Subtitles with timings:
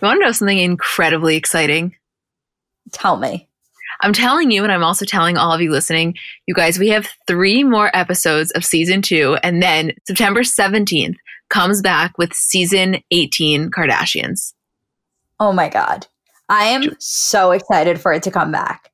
[0.00, 1.96] You want to know something incredibly exciting?
[2.92, 3.48] Tell me.
[4.00, 6.14] I'm telling you, and I'm also telling all of you listening,
[6.46, 9.36] you guys, we have three more episodes of season two.
[9.42, 11.16] And then September 17th
[11.48, 14.54] comes back with season 18 Kardashians.
[15.40, 16.06] Oh my God.
[16.48, 18.92] I am so excited for it to come back.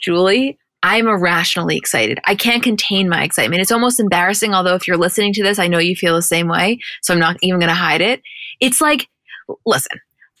[0.00, 2.20] Julie, I'm irrationally excited.
[2.24, 3.62] I can't contain my excitement.
[3.62, 6.46] It's almost embarrassing, although if you're listening to this, I know you feel the same
[6.46, 6.78] way.
[7.02, 8.22] So I'm not even going to hide it.
[8.60, 9.08] It's like,
[9.64, 9.98] listen,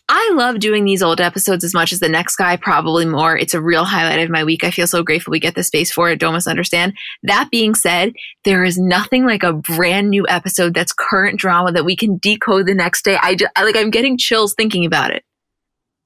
[0.08, 3.36] I love doing these old episodes as much as the next guy, probably more.
[3.36, 4.62] It's a real highlight of my week.
[4.62, 6.20] I feel so grateful we get the space for it.
[6.20, 6.94] Don't misunderstand.
[7.24, 8.12] That being said,
[8.44, 12.66] there is nothing like a brand new episode that's current drama that we can decode
[12.66, 13.18] the next day.
[13.20, 15.24] I just, like, I'm getting chills thinking about it.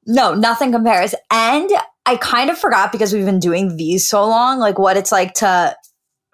[0.06, 1.15] No, nothing compares.
[1.31, 1.69] And
[2.06, 5.34] I kind of forgot because we've been doing these so long, like what it's like
[5.34, 5.77] to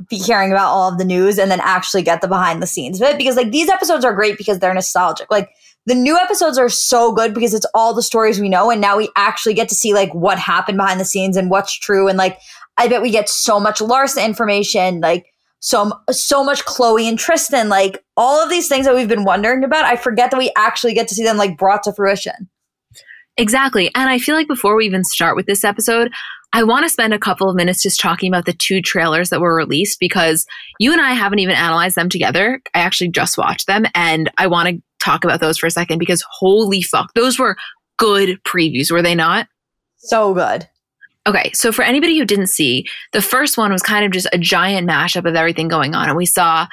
[0.09, 3.01] be hearing about all of the news and then actually get the behind the scenes
[3.01, 3.19] of it.
[3.19, 5.29] Because like these episodes are great because they're nostalgic.
[5.33, 5.51] Like
[5.87, 8.97] the new episodes are so good because it's all the stories we know and now
[8.97, 12.19] we actually get to see like what happened behind the scenes and what's true and
[12.19, 12.39] like
[12.77, 15.27] i bet we get so much larsa information like
[15.61, 19.65] so so much khloé and tristan like all of these things that we've been wondering
[19.65, 22.49] about i forget that we actually get to see them like brought to fruition
[23.37, 26.11] exactly and i feel like before we even start with this episode
[26.53, 29.43] I want to spend a couple of minutes just talking about the two trailers that
[29.43, 30.47] were released because
[30.79, 32.63] you and I haven't even analyzed them together.
[32.73, 35.99] I actually just watched them and I want to talk about those for a second
[35.99, 37.57] because holy fuck, those were
[37.97, 39.49] good previews, were they not?
[39.97, 40.69] So good.
[41.27, 44.39] Okay, so for anybody who didn't see, the first one was kind of just a
[44.39, 46.09] giant mashup of everything going on.
[46.09, 46.69] And we saw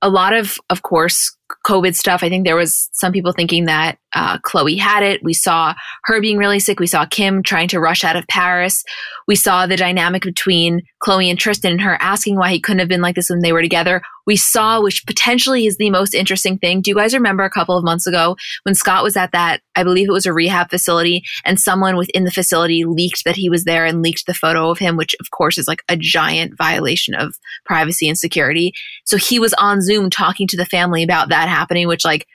[0.00, 2.22] a lot of, of course, COVID stuff.
[2.22, 5.22] I think there was some people thinking that uh, Khloe had it.
[5.22, 5.74] We saw
[6.04, 6.78] her being really sick.
[6.78, 8.84] We saw Kim trying to rush out of Paris.
[9.26, 12.88] We saw the dynamic between Khloé and Tristan and her asking why he couldn't have
[12.88, 14.02] been like this when they were together.
[14.26, 16.80] We saw, which potentially is the most interesting thing.
[16.80, 19.82] Do you guys remember a couple of months ago when Scott was at that, I
[19.82, 23.64] believe it was a rehab facility, and someone within the facility leaked that he was
[23.64, 27.14] there and leaked the photo of him, which of course is like a giant violation
[27.14, 28.72] of privacy and security.
[29.04, 32.26] So he was on Zoom talking to the family about that happening, which like,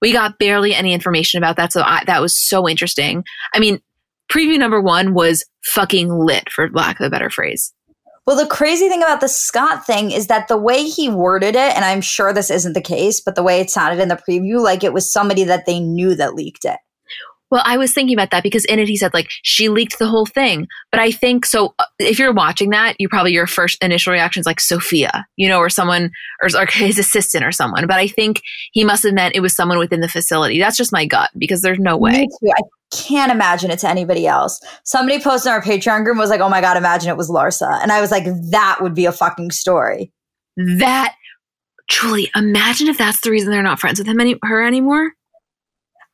[0.00, 1.72] we got barely any information about that.
[1.72, 3.24] So I, that was so interesting.
[3.54, 3.80] I mean,
[4.30, 7.72] preview number one was fucking lit, for lack of a better phrase.
[8.26, 11.74] Well, the crazy thing about the Scott thing is that the way he worded it,
[11.74, 14.62] and I'm sure this isn't the case, but the way it sounded in the preview,
[14.62, 16.78] like it was somebody that they knew that leaked it.
[17.54, 20.08] Well, I was thinking about that because in it he said like she leaked the
[20.08, 20.66] whole thing.
[20.90, 21.72] But I think so.
[21.78, 25.48] Uh, if you're watching that, you probably your first initial reaction is like Sofia, you
[25.48, 26.10] know, or someone
[26.42, 27.86] or, or his assistant or someone.
[27.86, 28.42] But I think
[28.72, 30.58] he must have meant it was someone within the facility.
[30.58, 32.26] That's just my gut because there's no way.
[32.44, 32.62] I
[32.92, 34.60] can't imagine it's anybody else.
[34.82, 37.80] Somebody posted in our Patreon group was like, "Oh my god, imagine it was Larsa,"
[37.80, 40.10] and I was like, "That would be a fucking story."
[40.56, 41.14] That
[41.88, 45.12] Julie, imagine if that's the reason they're not friends with him any her anymore.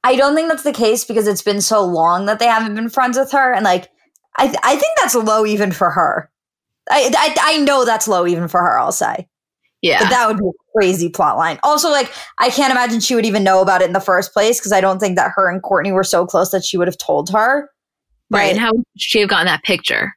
[0.04, 2.88] I don't think that's the case because it's been so long that they haven't been
[2.88, 3.52] friends with her.
[3.52, 3.90] And like,
[4.38, 6.30] I, th- I think that's low even for her.
[6.90, 8.78] I, I I know that's low even for her.
[8.78, 9.28] I'll say.
[9.82, 10.00] Yeah.
[10.02, 11.58] But that would be a crazy plot line.
[11.62, 14.58] Also, like, I can't imagine she would even know about it in the first place
[14.58, 16.98] because I don't think that her and Kourtney were so close that she would have
[16.98, 17.62] told her.
[17.62, 17.68] right.
[18.30, 20.12] But- And how would she have gotten that picture?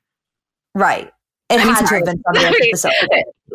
[0.75, 1.09] Right.
[1.49, 2.91] It I'm had to have been from the episode.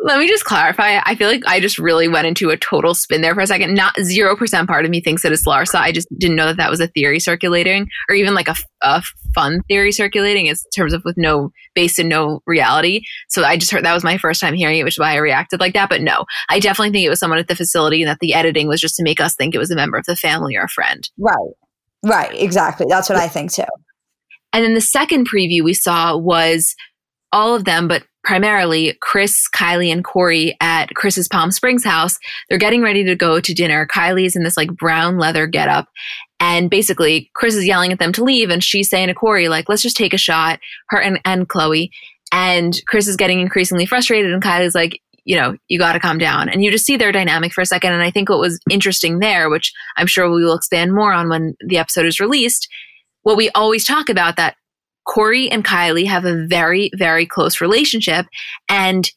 [0.01, 0.99] Let me just clarify.
[1.03, 3.73] I feel like I just really went into a total spin there for a second.
[3.73, 5.75] Not 0% part of me thinks that it's Larsa.
[5.75, 9.03] I just didn't know that that was a theory circulating or even like a, a
[9.35, 13.01] fun theory circulating in terms of with no base and no reality.
[13.27, 15.17] So I just heard that was my first time hearing it, which is why I
[15.17, 15.89] reacted like that.
[15.89, 18.69] But no, I definitely think it was someone at the facility and that the editing
[18.69, 20.69] was just to make us think it was a member of the family or a
[20.69, 21.09] friend.
[21.17, 21.35] Right.
[22.05, 22.41] Right.
[22.41, 22.85] Exactly.
[22.89, 23.63] That's what I think too.
[24.53, 26.75] And then the second preview we saw was
[27.31, 32.17] all of them, but primarily Kris, Kylie, and Corey at Kris's Palm Springs house.
[32.49, 33.87] They're getting ready to go to dinner.
[33.87, 35.87] Kylie's in this like brown leather getup.
[36.39, 38.49] And basically, Kris is yelling at them to leave.
[38.49, 41.89] And she's saying to Corey, like, let's just take a shot, her and, and Khloé.
[42.31, 44.31] And Kris is getting increasingly frustrated.
[44.31, 46.49] And Kylie's like, you know, you got to calm down.
[46.49, 47.93] And you just see their dynamic for a second.
[47.93, 51.29] And I think what was interesting there, which I'm sure we will expand more on
[51.29, 52.67] when the episode is released,
[53.23, 54.55] what we always talk about that
[55.09, 58.27] Corey and Kylie have a very, very close relationship.
[58.69, 59.09] And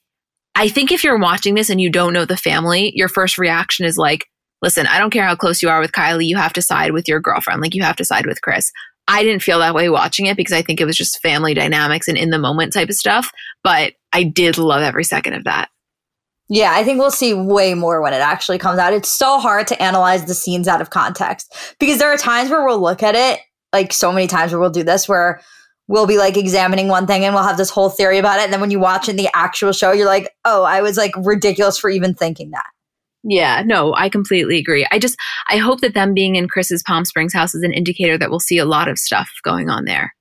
[0.55, 3.85] I think if you're watching this and you don't know the family, your first reaction
[3.85, 4.27] is like,
[4.63, 7.09] listen, I don't care how close you are with Kylie, you have to side with
[7.09, 7.61] your girlfriend.
[7.61, 8.73] Like you have to side with Kris.
[9.07, 12.09] I didn't feel that way watching it because I think it was just family dynamics
[12.09, 13.31] and in the moment type of stuff.
[13.63, 15.69] But I did love every second of that.
[16.49, 18.95] Yeah, I think we'll see way more when it actually comes out.
[18.95, 22.65] It's so hard to analyze the scenes out of context because there are times where
[22.65, 23.41] we'll look at it,
[23.75, 25.41] like so many times where we'll do this, where
[25.89, 28.45] we'll be like examining one thing and we'll have this whole theory about it.
[28.45, 31.13] And then when you watch in the actual show, you're like, oh, I was like
[31.17, 32.67] ridiculous for even thinking that.
[33.25, 34.87] Yeah, no, I completely agree.
[34.91, 35.17] I just,
[35.49, 38.41] I hope that them being in Kris's Palm Springs house is an indicator that we'll
[38.41, 40.13] see a lot of stuff going on there.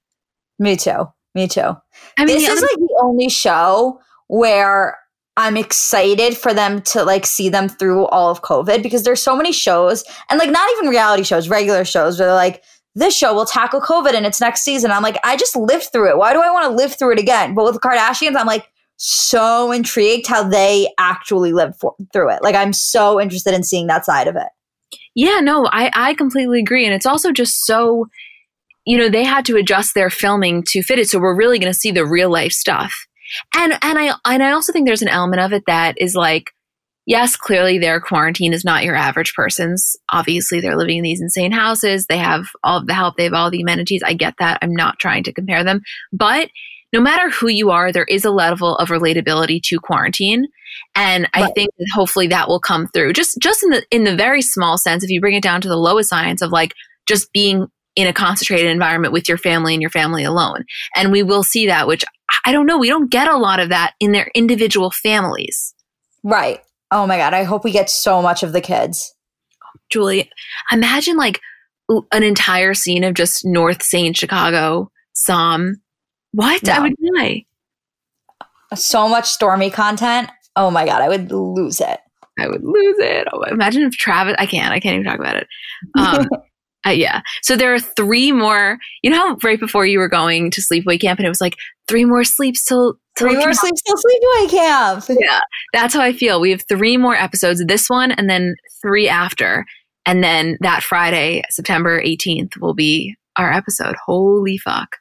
[0.59, 1.07] Me too.
[1.33, 1.75] Me too.
[2.17, 4.97] I mean, this is other- like the only show where
[5.37, 9.35] I'm excited for them to like see them through all of COVID because there's so
[9.35, 12.63] many shows and like not even reality shows, regular shows where they're like,
[12.95, 14.91] this show will tackle COVID in its next season.
[14.91, 16.17] I'm like, I just lived through it.
[16.17, 17.55] Why do I want to live through it again?
[17.55, 18.67] But with the Kardashians, I'm like
[18.97, 22.43] so intrigued how they actually lived for, through it.
[22.43, 24.47] Like I'm so interested in seeing that side of it.
[25.15, 26.85] Yeah, no, I, I completely agree.
[26.85, 28.07] And it's also just so,
[28.85, 31.09] you know, they had to adjust their filming to fit it.
[31.09, 32.93] So we're really going to see the real life stuff.
[33.55, 36.51] And, and I, and I also think there's an element of it that is like,
[37.05, 39.95] yes, clearly their quarantine is not your average person's.
[40.11, 42.05] Obviously, they're living in these insane houses.
[42.07, 43.17] They have all the help.
[43.17, 44.03] They have all the amenities.
[44.03, 44.59] I get that.
[44.61, 45.81] I'm not trying to compare them,
[46.11, 46.49] but
[46.93, 50.47] no matter who you are, there is a level of relatability to quarantine.
[50.95, 51.51] And I Right.
[51.55, 54.77] think that hopefully that will come through just, just in the, in the very small
[54.77, 56.73] sense, if you bring it down to the lowest science of like
[57.07, 60.63] just being in a concentrated environment with your family and your family alone.
[60.95, 62.03] And we will see that, which
[62.45, 62.77] I don't know.
[62.77, 65.73] We don't get a lot of that in their individual families.
[66.23, 66.61] Right.
[66.91, 67.33] Oh my God.
[67.33, 69.13] I hope we get so much of the kids.
[69.89, 70.29] Julie,
[70.71, 71.39] imagine like
[72.11, 75.81] an entire scene of just North Saint Chicago, Psalm.
[76.33, 76.67] What?
[76.67, 77.45] I would die.
[78.75, 80.29] So much Stormi content.
[80.55, 81.01] Oh my God.
[81.01, 81.99] I would lose it.
[82.39, 83.27] I would lose it.
[83.31, 85.47] Oh, imagine if Travis, I can't, I can't even talk about it.
[85.97, 86.27] Um,
[86.85, 87.21] uh, yeah.
[87.41, 90.99] So there are three more, you know, how right before you were going to sleepaway
[90.99, 91.57] camp and it was like
[91.87, 95.05] three more sleeps till, till Three more sleeps till sleepaway camp.
[95.19, 95.41] Yeah,
[95.73, 96.41] that's how I feel.
[96.41, 99.65] We have three more episodes, this one and then three after.
[100.05, 103.95] And then that Friday, September 18th, will be our episode.
[104.03, 104.97] Holy fuck.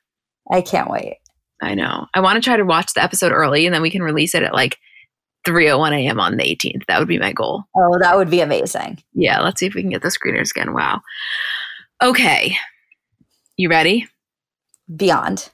[0.50, 1.16] I can't wait.
[1.62, 2.06] I know.
[2.12, 4.42] I want to try to watch the episode early and then we can release it
[4.42, 4.76] at like
[5.46, 6.20] 3.01 a.m.
[6.20, 6.84] on the 18th.
[6.86, 7.64] That would be my goal.
[7.74, 9.02] Oh, that would be amazing.
[9.14, 10.74] Yeah, let's see if we can get the screeners again.
[10.74, 11.00] Wow.
[12.02, 12.56] Okay.
[13.56, 14.08] You ready?
[14.96, 15.50] Beyond.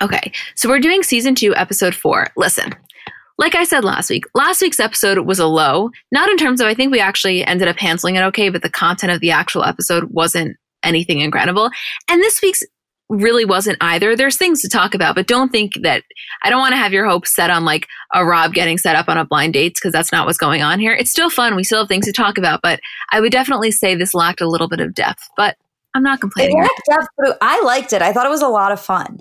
[0.00, 2.28] Okay, so we're doing season two, episode four.
[2.36, 2.72] Listen,
[3.36, 6.68] like I said last week, last week's episode was a low, not in terms of,
[6.68, 9.64] I think we actually ended up handling it okay, but the content of the actual
[9.64, 11.70] episode wasn't anything incredible.
[12.08, 12.62] And this week's
[13.08, 14.14] really wasn't either.
[14.14, 16.04] There's things to talk about, but don't think that
[16.44, 19.08] I don't want to have your hopes set on like a Rob getting set up
[19.08, 20.92] on a blind dates because that's not what's going on here.
[20.92, 21.56] It's still fun.
[21.56, 22.78] We still have things to talk about, but
[23.10, 25.56] I would definitely say this lacked a little bit of depth, but
[25.94, 26.66] I'm not It complaining.
[26.90, 28.02] depth, but I liked it.
[28.02, 29.20] I thought it was a lot of fun.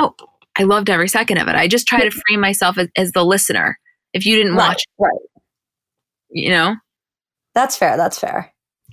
[0.00, 0.14] Oh,
[0.56, 1.54] I loved every second of it.
[1.54, 3.78] I just try to frame myself as, as the listener.
[4.12, 5.10] If you didn't watch, Right.
[5.10, 5.20] Right.
[6.30, 6.74] you know,
[7.54, 7.96] That's fair.
[7.96, 8.52] That's fair.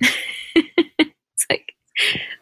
[0.54, 1.72] it's like,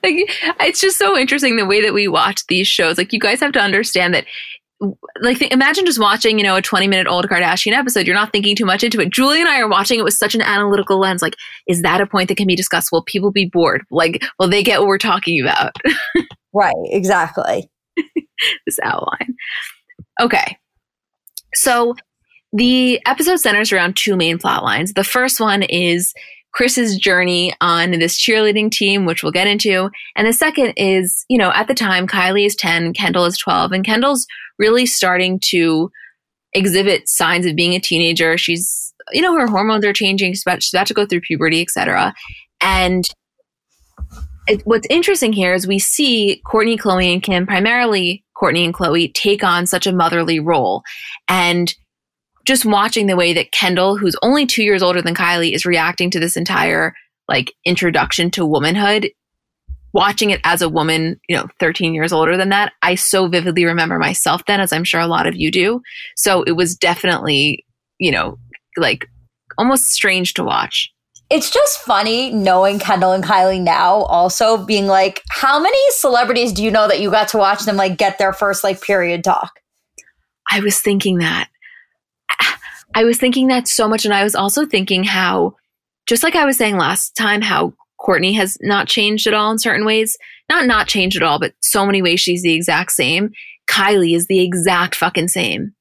[0.03, 0.15] like
[0.61, 2.99] it's just so interesting the way that we watch these shows.
[2.99, 4.25] Like you guys have to understand that.
[5.21, 8.07] Like, th- imagine just watching, you know, a 20 minute old Kardashian episode.
[8.07, 9.11] You're not thinking too much into it.
[9.11, 11.23] Julie and I are watching it with such an analytical lens.
[11.23, 12.91] Like, is that a point that can be discussed?
[12.93, 13.83] Will people be bored?
[13.91, 15.73] Like, will they get what we're talking about?
[16.55, 16.73] Right.
[16.87, 17.69] Exactly.
[18.67, 19.35] this outline.
[20.21, 20.57] Okay.
[21.55, 21.97] So
[22.53, 24.93] the episode centers around two main plot lines.
[24.93, 26.15] The first one is
[26.55, 29.91] Kris's journey on this cheerleading team, which we'll get into.
[30.17, 33.73] And the second is, you know, at the time, Kylie is 10, Kendall is 12,
[33.73, 34.27] and Kendall's
[34.59, 35.91] really starting to
[36.53, 38.39] exhibit signs of being a teenager.
[38.39, 40.33] She's, you know, her hormones are changing.
[40.33, 42.15] She's about, she's about to go through puberty, etc.
[42.61, 43.05] And
[44.47, 49.13] it, what's interesting here is we see Kourtney, Khloé, and Kim, primarily Kourtney and Khloé,
[49.13, 50.85] take on such a motherly role.
[51.29, 51.75] And
[52.47, 56.11] just watching the way that Kendall, who's only two years older than Kylie, is reacting
[56.11, 56.95] to this entire
[57.29, 59.11] like introduction to womanhood,
[59.95, 63.65] watching it as a woman, you know, 13 years older than that, I so vividly
[63.65, 65.81] remember myself then, as I'm sure a lot of you do.
[66.17, 67.65] So it was definitely,
[67.99, 68.39] you know,
[68.77, 69.07] like
[69.57, 70.91] almost strange to watch.
[71.31, 76.63] It's just funny knowing Kendall and Kylie now also being like, how many celebrities do
[76.63, 79.53] you know that you got to watch them like get their first like period talk?
[80.51, 81.49] I was thinking that.
[82.95, 84.05] I was thinking that so much.
[84.05, 85.57] And I was also thinking how,
[86.07, 89.59] just like I was saying last time, how Kourtney has not changed at all in
[89.59, 90.17] certain ways.
[90.49, 93.31] Not not changed at all, but so many ways she's the exact same.
[93.69, 95.75] Kylie is the exact fucking same.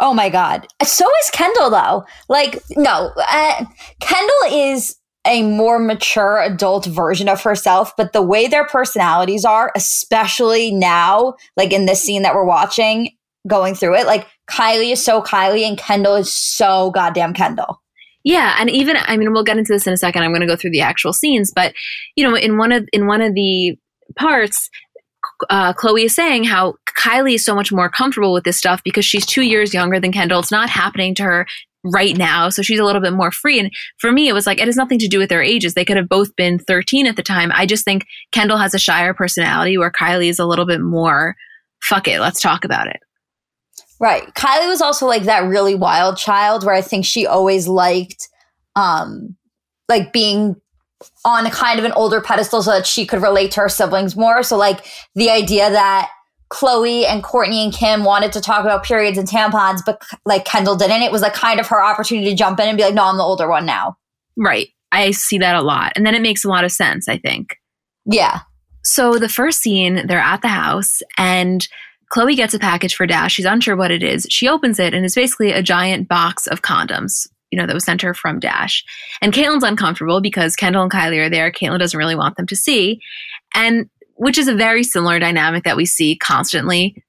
[0.00, 0.66] Oh my God.
[0.82, 2.04] So is Kendall, though.
[2.28, 3.64] Like, no, uh,
[4.00, 9.70] Kendall is a more mature adult version of herself, but the way their personalities are,
[9.76, 13.10] especially now, like in this scene that we're watching,
[13.46, 17.80] going through it, like Kylie is so Kylie and Kendall is so goddamn Kendall.
[18.24, 20.22] Yeah, and even I mean we'll get into this in a second.
[20.22, 21.74] I'm going to go through the actual scenes, but
[22.16, 23.76] you know, in one of in one of the
[24.16, 24.68] parts
[25.48, 29.04] uh, Khloé is saying how Kylie is so much more comfortable with this stuff because
[29.04, 30.40] she's two years younger than Kendall.
[30.40, 31.46] It's not happening to her
[31.82, 32.50] right now.
[32.50, 33.58] So she's a little bit more free.
[33.58, 35.74] And for me, it was like, it has nothing to do with their ages.
[35.74, 37.50] They could have both been 13 at the time.
[37.54, 41.36] I just think Kendall has a shyer personality where Kylie is a little bit more,
[41.82, 43.00] fuck it, let's talk about it.
[44.00, 44.32] Right.
[44.34, 48.28] Kylie was also like that really wild child where I think she always liked
[48.76, 49.36] um
[49.88, 50.56] like being
[51.24, 54.16] on a kind of an older pedestal so that she could relate to her siblings
[54.16, 54.42] more.
[54.42, 56.10] So like the idea that
[56.50, 60.76] Khloé and Kourtney and Kim wanted to talk about periods and tampons, but like Kendall
[60.76, 61.02] didn't.
[61.02, 63.16] It was like kind of her opportunity to jump in and be like, no, I'm
[63.16, 63.96] the older one now.
[64.36, 64.68] Right.
[64.92, 65.92] I see that a lot.
[65.94, 67.56] And then it makes a lot of sense, I think.
[68.04, 68.40] Yeah.
[68.82, 71.68] So the first scene, they're at the house and
[72.12, 73.32] Khloé gets a package for Dash.
[73.32, 74.26] She's unsure what it is.
[74.28, 77.84] She opens it and it's basically a giant box of condoms, you know, that was
[77.84, 78.84] sent her from Dash.
[79.22, 81.52] And Caitlyn's uncomfortable because Kendall and Kylie are there.
[81.52, 83.00] Caitlyn doesn't really want them to see.
[83.54, 87.02] And which is a very similar dynamic that we see constantly.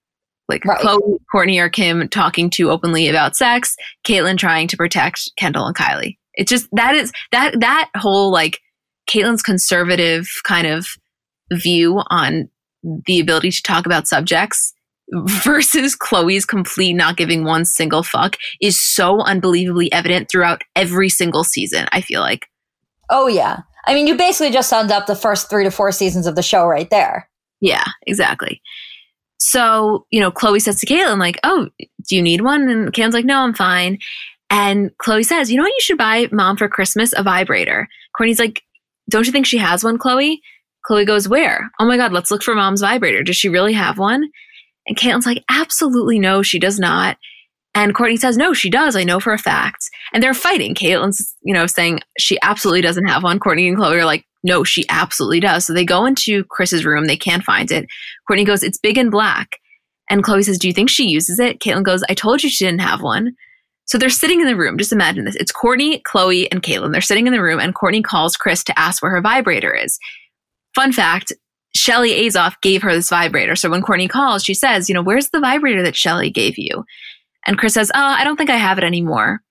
[0.48, 0.80] Like right.
[0.80, 5.76] Khloé, Kourtney, or Kim talking too openly about sex, Caitlyn trying to protect Kendall and
[5.76, 6.18] Kylie.
[6.36, 8.60] It's just that is that that whole like
[9.10, 10.88] Caitlyn's conservative kind of
[11.52, 12.50] view on
[12.84, 14.74] the ability to talk about subjects
[15.12, 21.44] versus Khloé's complete not giving one single fuck is so unbelievably evident throughout every single
[21.44, 22.48] season, I feel like.
[23.10, 23.60] Oh, yeah.
[23.86, 26.44] I mean, you basically just summed up the first three to four seasons of the
[26.44, 27.30] show right there.
[27.60, 28.62] Yeah, exactly.
[29.40, 31.68] So, you know, Khloé says to Caitlyn, like, oh,
[32.08, 32.70] do you need one?
[32.70, 33.98] And Caitlyn's like, no, I'm fine.
[34.50, 37.88] And Khloé says, you know what, you should buy mom for Christmas a vibrator.
[38.16, 38.62] Kourtney's like,
[39.10, 40.38] don't you think she has one, Khloé?
[40.90, 41.70] Khloé goes, where?
[41.80, 43.24] Oh my God, let's look for mom's vibrator.
[43.24, 44.30] Does she really have one?
[44.88, 47.18] And Caitlyn's like, absolutely no, she does not.
[47.74, 48.96] And Kourtney says, no, she does.
[48.96, 49.90] I know for a fact.
[50.14, 50.76] And they're fighting.
[50.76, 53.40] Caitlyn's, you know, saying she absolutely doesn't have one.
[53.40, 55.66] Kourtney and Khloé are like, no, she absolutely does.
[55.66, 57.06] So they go into Kris's room.
[57.06, 57.86] They can't find it.
[58.30, 59.58] Kourtney goes, it's big and black.
[60.10, 61.60] And Khloé says, do you think she uses it?
[61.60, 63.36] Caitlyn goes, I told you she didn't have one.
[63.86, 64.78] So they're sitting in the room.
[64.78, 65.36] Just imagine this.
[65.36, 66.92] It's Kourtney, Khloé, and Caitlyn.
[66.92, 69.98] They're sitting in the room and Kourtney calls Kris to ask where her vibrator is.
[70.76, 71.32] Fun fact,
[71.76, 73.56] Shelli Azoff gave her this vibrator.
[73.56, 76.84] So when Kourtney calls, she says, you know, where's the vibrator that Shelly gave you?
[77.46, 79.42] And Kris says, oh, I don't think I have it anymore.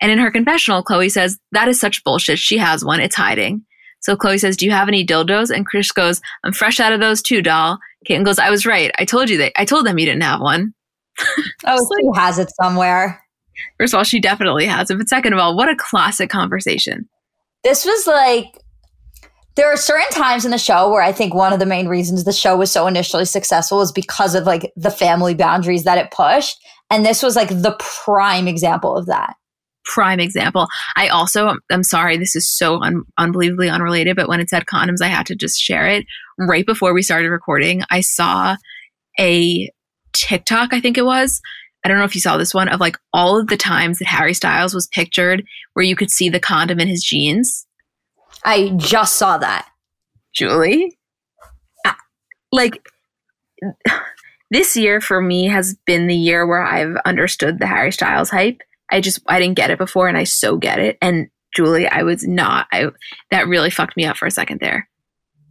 [0.00, 2.38] And in her confessional, Khloé says, that is such bullshit.
[2.38, 3.00] She has one.
[3.00, 3.64] It's hiding.
[4.00, 5.54] So Khloé says, do you have any dildos?
[5.54, 7.78] And Kris goes, I'm fresh out of those too, doll.
[8.08, 8.90] Caitlyn goes, I was right.
[8.98, 9.52] I told you that.
[9.56, 10.72] I told them you didn't have one.
[11.66, 13.22] oh, she like, has it somewhere.
[13.78, 14.96] First of all, she definitely has it.
[14.96, 17.08] But second of all, what a classic conversation.
[17.62, 18.62] This was like
[19.60, 22.24] there are certain times in the show where I think one of the main reasons
[22.24, 26.10] the show was so initially successful was because of like the family boundaries that it
[26.10, 26.58] pushed.
[26.88, 29.34] And this was like the prime example of that.
[29.84, 30.66] Prime example.
[30.96, 35.02] I also, I'm sorry, this is so un- unbelievably unrelated, but when it said condoms,
[35.02, 36.06] I had to just share it.
[36.38, 38.56] Right before we started recording, I saw
[39.18, 39.70] a
[40.14, 41.38] TikTok, I think it was.
[41.84, 44.08] I don't know if you saw this one of like all of the times that
[44.08, 47.66] Harry Styles was pictured where you could see the condom in his jeans.
[48.44, 49.68] I just saw that.
[50.34, 50.98] Julie?
[51.84, 51.92] Uh,
[52.52, 52.80] like,
[54.50, 58.60] this year for me has been the year where I've understood the Harry Styles hype.
[58.90, 60.98] I just I didn't get it before and I so get it.
[61.00, 62.88] And Julie, I was not I
[63.30, 64.88] that really fucked me up for a second there.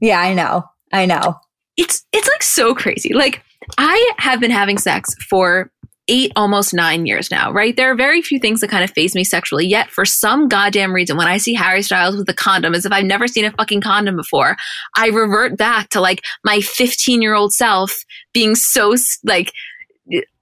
[0.01, 0.63] Yeah, I know.
[0.91, 1.35] I know.
[1.77, 3.13] It's it's like so crazy.
[3.13, 3.41] Like
[3.77, 5.71] I have been having sex for
[6.09, 7.75] eight, almost nine years now, right?
[7.75, 9.65] There are very few things that kind of phase me sexually.
[9.65, 12.91] Yet, for some goddamn reason, when I see Harry Styles with a condom, as if
[12.91, 14.57] I've never seen a fucking condom before,
[14.97, 17.95] I revert back to like my 15 year old self
[18.33, 19.53] being so like,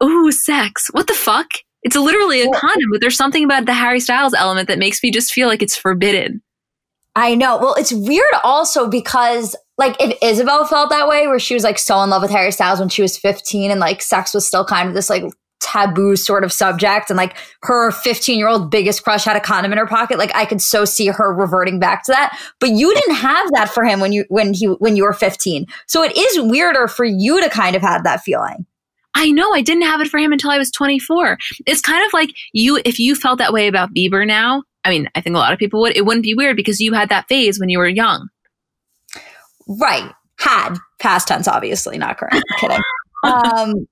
[0.02, 0.88] ooh, sex.
[0.92, 1.48] What the fuck?
[1.84, 5.12] It's literally a condom, but there's something about the Harry Styles element that makes me
[5.12, 6.42] just feel like it's forbidden.
[7.16, 7.58] I know.
[7.58, 11.80] Well, it's weird also because like if Isabel felt that way, where she was like
[11.80, 14.66] so in love with Harry Styles when she was 15 and like sex was still
[14.66, 15.24] kind of this like
[15.60, 19.72] taboo sort of subject and like her 15 year old biggest crush had a condom
[19.72, 22.94] in her pocket like i could so see her reverting back to that but you
[22.94, 26.16] didn't have that for him when you when he when you were 15 so it
[26.16, 28.66] is weirder for you to kind of have that feeling
[29.16, 31.40] I know I didn't have it for him until I was 24.
[31.66, 35.10] It's kind of like you, if you felt that way about Bieber now, I mean,
[35.16, 37.28] I think a lot of people would, it wouldn't be weird because you had that
[37.28, 38.30] phase when you were young.
[39.68, 40.12] Right.
[40.38, 40.78] Had.
[41.00, 42.44] Past tense, obviously, not current.
[42.60, 42.80] kidding.
[43.24, 43.88] Um,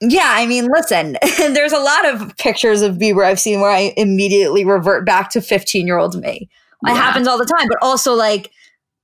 [0.00, 3.92] yeah, I mean, listen, there's a lot of pictures of Bieber I've seen where I
[3.96, 6.48] immediately revert back to 15 year old me.
[6.86, 8.50] It happens all the time, but also like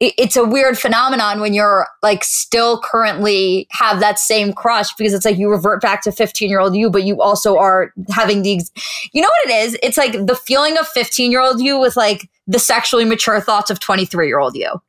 [0.01, 5.13] it, it's a weird phenomenon when you're like still currently have that same crush because
[5.13, 8.43] it's like you revert back to 15 year old you, but you also are having
[8.43, 8.71] the, ex-
[9.13, 9.79] you know what it is?
[9.83, 13.71] It's like the feeling of 15 year old you with like the sexually mature thoughts
[13.71, 14.81] of 23 year old you.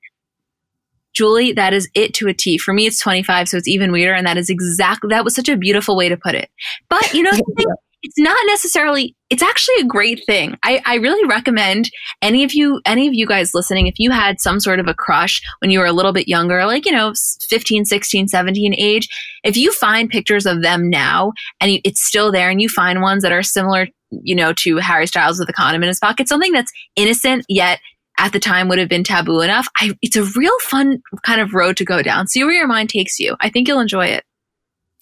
[1.17, 2.59] Julie, that is it to a T.
[2.59, 4.13] For me, it's 25, so it's even weirder.
[4.13, 6.51] And that is exactly, that was such a beautiful way to put it.
[6.89, 7.31] But you know,
[8.03, 10.55] it's not necessarily, it's actually a great thing.
[10.61, 11.89] I, I really recommend
[12.21, 14.93] any of you, any of you guys listening, if you had some sort of a
[14.93, 17.13] crush when you were a little bit younger, like, you know,
[17.49, 19.09] 15, 16, 17 age,
[19.43, 23.23] if you find pictures of them now and it's still there and you find ones
[23.23, 23.87] that are similar
[24.23, 27.81] you know, to Harry Styles with a condom in his pocket, something that's innocent yet
[28.17, 29.67] at the time would have been taboo enough.
[29.79, 32.27] I, it's a real fun kind of road to go down.
[32.27, 33.35] See where your mind takes you.
[33.39, 34.23] I think you'll enjoy it.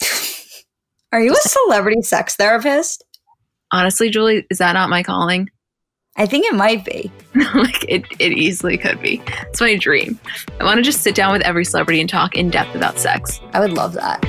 [1.12, 3.04] Are you a celebrity sex therapist?
[3.72, 5.50] Honestly, Julie, is that not my calling?
[6.18, 7.12] I think it might be.
[7.56, 9.22] like it, it easily could be.
[9.50, 10.20] It's my dream.
[10.60, 13.42] I want to just sit down with every celebrity and talk in depth about sex.
[13.54, 14.22] I would love that.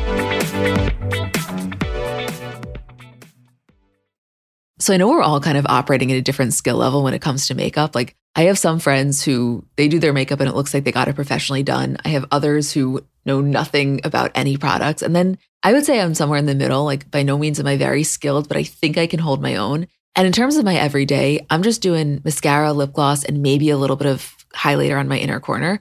[4.79, 7.23] So I know we're all kind of operating at a different skill level when it
[7.23, 7.95] comes to makeup.
[7.95, 10.93] Like I have some friends who they do their makeup and it looks like they
[10.93, 11.97] got it professionally done.
[12.05, 15.01] I have others who know nothing about any products.
[15.01, 16.85] And then I would say I'm somewhere in the middle.
[16.85, 19.57] Like by no means am I very skilled, but I think I can hold my
[19.57, 19.87] own.
[20.15, 23.79] And in terms of my everyday, I'm just doing mascara, lip gloss, and maybe a
[23.79, 25.81] little bit of highlighter on my inner corner.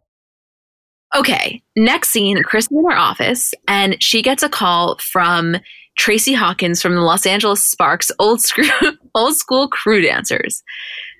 [1.15, 5.57] Okay, next scene, Kris is in her office and she gets a call from
[5.97, 8.65] Tracy Hawkins from the Los Angeles Sparks old, school
[9.15, 10.63] old school crew dancers.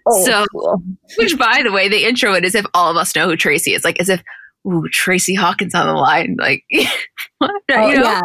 [0.07, 0.81] Oh, so, cool.
[1.17, 3.73] which by the way, they intro it as if all of us know who Tracy
[3.73, 4.23] is, like as if,
[4.65, 6.35] ooh, Tracy Hawkins on the line.
[6.39, 6.63] Like,
[7.37, 7.51] what?
[7.71, 8.03] Oh, you know?
[8.03, 8.21] yeah.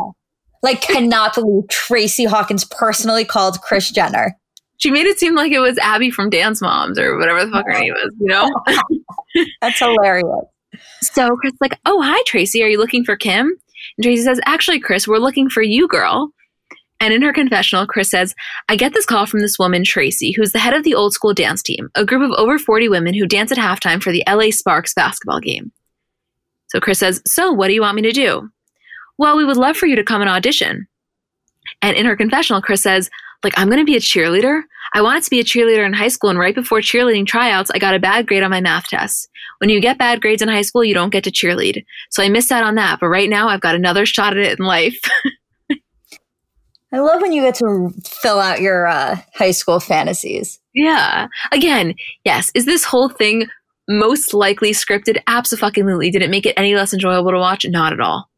[0.62, 4.36] Like, cannot believe Tracy Hawkins personally called Kris Jenner.
[4.78, 7.66] She made it seem like it was Abby from Dance Moms or whatever the fuck
[7.66, 8.50] her name was, you know?
[9.60, 10.26] That's hilarious.
[11.02, 12.62] So Kris like, oh, hi, Tracy.
[12.62, 13.46] Are you looking for Kim?
[13.46, 16.30] And Tracy says, actually, Kris, we're looking for you, girl.
[16.98, 18.34] And in her confessional, Kris says,
[18.68, 21.34] I get this call from this woman, Tracy, who's the head of the old school
[21.34, 24.50] dance team, a group of over 40 women who dance at halftime for the LA
[24.50, 25.72] Sparks basketball game.
[26.68, 28.48] So Kris says, So what do you want me to do?
[29.18, 30.86] Well, we would love for you to come and audition.
[31.82, 33.10] And in her confessional, Kris says,
[33.44, 34.62] like, I'm going to be a cheerleader.
[34.94, 37.78] I wanted to be a cheerleader in high school, and right before cheerleading tryouts, I
[37.78, 39.28] got a bad grade on my math test.
[39.58, 41.84] When you get bad grades in high school, you don't get to cheerlead.
[42.10, 44.58] So I missed out on that, but right now I've got another shot at it
[44.58, 44.98] in life.
[46.92, 50.60] I love when you get to fill out your uh, high school fantasies.
[50.72, 51.26] Yeah.
[51.52, 51.94] Again,
[52.24, 52.50] yes.
[52.54, 53.48] Is this whole thing
[53.88, 55.20] most likely scripted?
[55.26, 56.10] Absolutely.
[56.10, 57.66] Did it make it any less enjoyable to watch?
[57.68, 58.30] Not at all.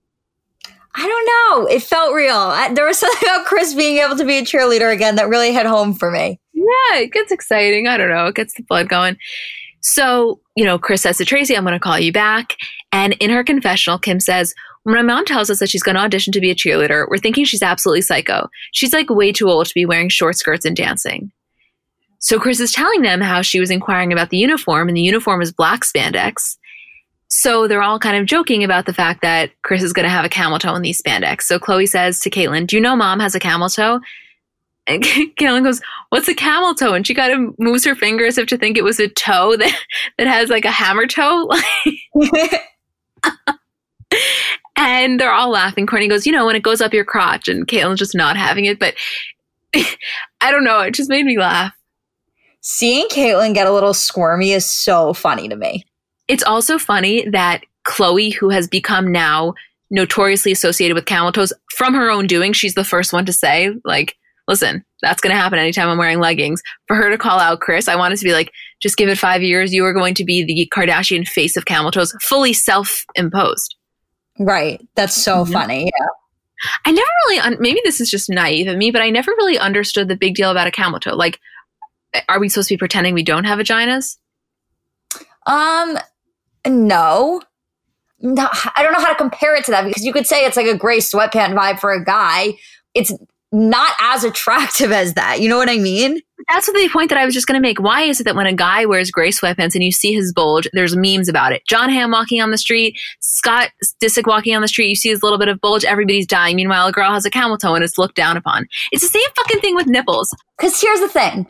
[1.01, 1.67] I don't know.
[1.69, 2.35] It felt real.
[2.35, 5.53] I, there was something about Kris being able to be a cheerleader again that really
[5.53, 6.41] hit home for me.
[6.53, 7.87] Yeah, it gets exciting.
[7.87, 8.27] I don't know.
[8.27, 9.17] It gets the blood going.
[9.81, 12.57] So, you know, Kris says to Tracy, I'm going to call you back.
[12.91, 16.03] And in her confessional, Kim says, when my mom tells us that she's going to
[16.03, 18.49] audition to be a cheerleader, we're thinking she's absolutely psycho.
[18.73, 21.31] She's like way too old to be wearing short skirts and dancing.
[22.19, 25.41] So Kris is telling them how she was inquiring about the uniform, and the uniform
[25.41, 26.57] is black spandex.
[27.29, 30.25] So they're all kind of joking about the fact that Kris is going to have
[30.25, 31.43] a camel toe in these spandex.
[31.43, 34.01] So Khloé says to Caitlyn, Do you know mom has a camel toe?
[34.87, 35.03] And
[35.39, 36.95] Caitlyn goes, What's a camel toe?
[36.95, 39.57] And she kind of moves her finger as if to think it was a toe
[39.57, 39.79] that,
[40.19, 41.51] that has like a hammer toe.
[44.77, 45.87] and they're all laughing.
[45.87, 47.47] Kourtney goes, You know, when it goes up your crotch.
[47.47, 48.79] And Caitlyn's just not having it.
[48.79, 48.95] But
[50.41, 50.81] I don't know.
[50.81, 51.75] It just made me laugh.
[52.63, 55.85] Seeing Caitlyn get a little squirmy is so funny to me.
[56.29, 59.55] It's also funny that Khloé, who has become now
[59.91, 63.73] notoriously associated with camel toes from her own doing, she's the first one to say,
[63.85, 66.63] like, listen, that's going to happen anytime I'm wearing leggings.
[66.87, 69.43] For her to call out Kris, I wanted to be like, just give it five
[69.43, 69.73] years.
[69.73, 73.77] You are going to be the Kardashian face of camel toes, fully self imposed.
[74.39, 74.87] Right.
[74.95, 75.53] That's so mm-hmm.
[75.53, 75.85] funny.
[75.85, 76.07] Yeah.
[76.85, 79.59] I never really, un- maybe this is just naive of me, but I never really
[79.59, 81.15] understood the big deal about a camel toe.
[81.15, 81.39] Like,
[82.29, 84.17] are we supposed to be pretending we don't have vaginas?
[85.47, 85.99] Um,
[86.67, 87.43] no.
[88.21, 90.57] No, I don't know how to compare it to that because you could say it's
[90.57, 92.55] like a gray sweatpant vibe for a guy.
[92.95, 93.13] It's
[93.53, 95.41] not as attractive as that.
[95.41, 96.21] You know what I mean?
[96.49, 97.81] That's the point that I was just going to make.
[97.81, 100.69] Why is it that when a guy wears gray sweatpants and you see his bulge,
[100.73, 101.63] there's memes about it?
[101.67, 103.71] Jon Hamm walking on the street, Scott
[104.03, 106.57] Disick walking on the street, you see his little bit of bulge, everybody's dying.
[106.57, 108.67] Meanwhile, a girl has a camel toe and it's looked down upon.
[108.93, 110.35] It's the same fucking thing with nipples.
[110.59, 111.47] Because here's the thing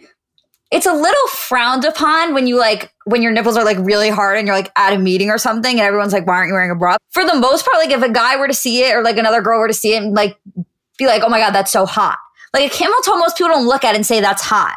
[0.70, 4.38] it's a little frowned upon when you like when your nipples are like really hard
[4.38, 6.70] and you're like at a meeting or something and everyone's like why aren't you wearing
[6.70, 6.96] a bra?
[7.10, 9.40] For the most part like if a guy were to see it or like another
[9.40, 10.38] girl were to see it and like
[10.98, 12.18] be like oh my god that's so hot.
[12.52, 14.76] Like a camel toe most people don't look at and say that's hot.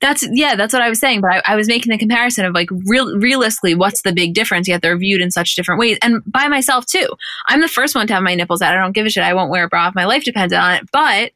[0.00, 2.52] That's yeah that's what i was saying but i, I was making the comparison of
[2.52, 6.22] like real realistically what's the big difference yet they're viewed in such different ways and
[6.26, 7.08] by myself too.
[7.46, 9.32] I'm the first one to have my nipples out i don't give a shit i
[9.32, 11.32] won't wear a bra if my life depends on it but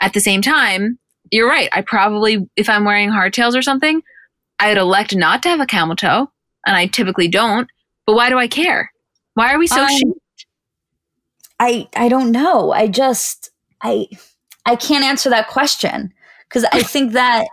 [0.00, 0.98] at the same time
[1.30, 1.68] you're right.
[1.72, 4.02] I probably, if I'm wearing hardtails or something,
[4.60, 6.30] I'd elect not to have a camel toe,
[6.66, 7.70] and I typically don't.
[8.06, 8.90] But why do I care?
[9.34, 9.82] Why are we so?
[9.82, 10.14] Um,
[11.60, 12.72] I I don't know.
[12.72, 13.50] I just
[13.82, 14.08] I
[14.66, 16.12] I can't answer that question
[16.48, 17.46] because I think that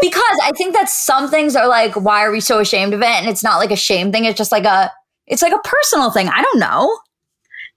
[0.00, 3.06] because I think that some things are like why are we so ashamed of it,
[3.06, 4.24] and it's not like a shame thing.
[4.24, 4.90] It's just like a
[5.26, 6.28] it's like a personal thing.
[6.28, 6.98] I don't know.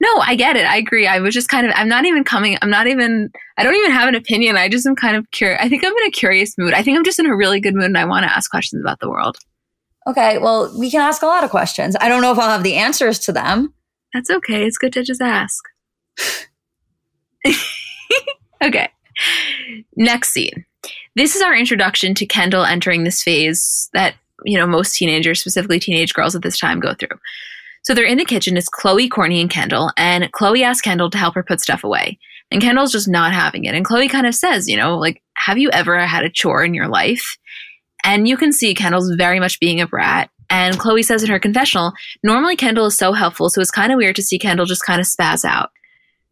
[0.02, 0.66] No, I get it.
[0.66, 1.06] I agree.
[1.06, 3.92] I was just kind of, I'm not even coming, I'm not even, I don't even
[3.92, 4.58] have an opinion.
[4.58, 5.62] I just am kind of curious.
[5.62, 6.74] I think I'm in a curious mood.
[6.74, 8.82] I think I'm just in a really good mood and I want to ask questions
[8.82, 9.38] about the world.
[10.08, 10.40] Okay.
[10.40, 11.96] Well, we can ask a lot of questions.
[12.02, 13.76] I don't know if I'll have the answers to them.
[14.12, 14.66] That's okay.
[14.66, 15.64] It's good to just ask.
[18.64, 18.90] okay.
[19.96, 20.66] Next scene.
[21.16, 25.80] This is our introduction to Kendall entering this phase that, you know, most teenagers, specifically
[25.80, 27.20] teenage girls at this time, go through.
[27.84, 28.58] So they're in the kitchen.
[28.58, 29.92] It's Khloé, Kourtney, and Kendall.
[29.98, 32.20] And Khloé asks Kendall to help her put stuff away.
[32.52, 33.74] And Kendall's just not having it.
[33.74, 36.74] And Khloé kind of says, you know, like, have you ever had a chore in
[36.74, 37.38] your life?
[38.04, 40.30] And you can see Kendall's very much being a brat.
[40.50, 43.50] And Khloé says in her confessional, normally Kendall is so helpful.
[43.50, 45.72] So it's kind of weird to see Kendall just kind of spaz out.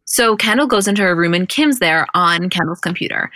[0.04, 3.30] So Kendall goes into her room and Kim's there on Kendall's computer.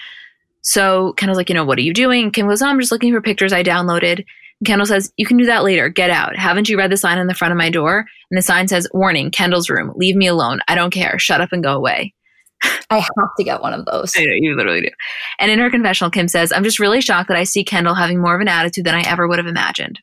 [0.61, 2.31] So Kendall's like, you know, what are you doing?
[2.31, 4.25] Kim goes, oh, I'm just looking for pictures I downloaded.
[4.65, 5.89] Kendall says, You can do that later.
[5.89, 6.37] Get out.
[6.37, 8.07] Haven't you read the sign on the front of my door?
[8.31, 9.93] And the sign says, Warning, Kendall's room.
[9.97, 10.61] Leave me alone.
[10.69, 11.19] I don't care.
[11.19, 12.15] Shut up and go away.
[12.91, 14.15] I have to get one of those.
[14.17, 14.91] I know, you literally do.
[15.39, 18.21] And in her confessional, Kim says, I'm just really shocked that I see Kendall having
[18.21, 20.01] more of an attitude than I ever would have imagined.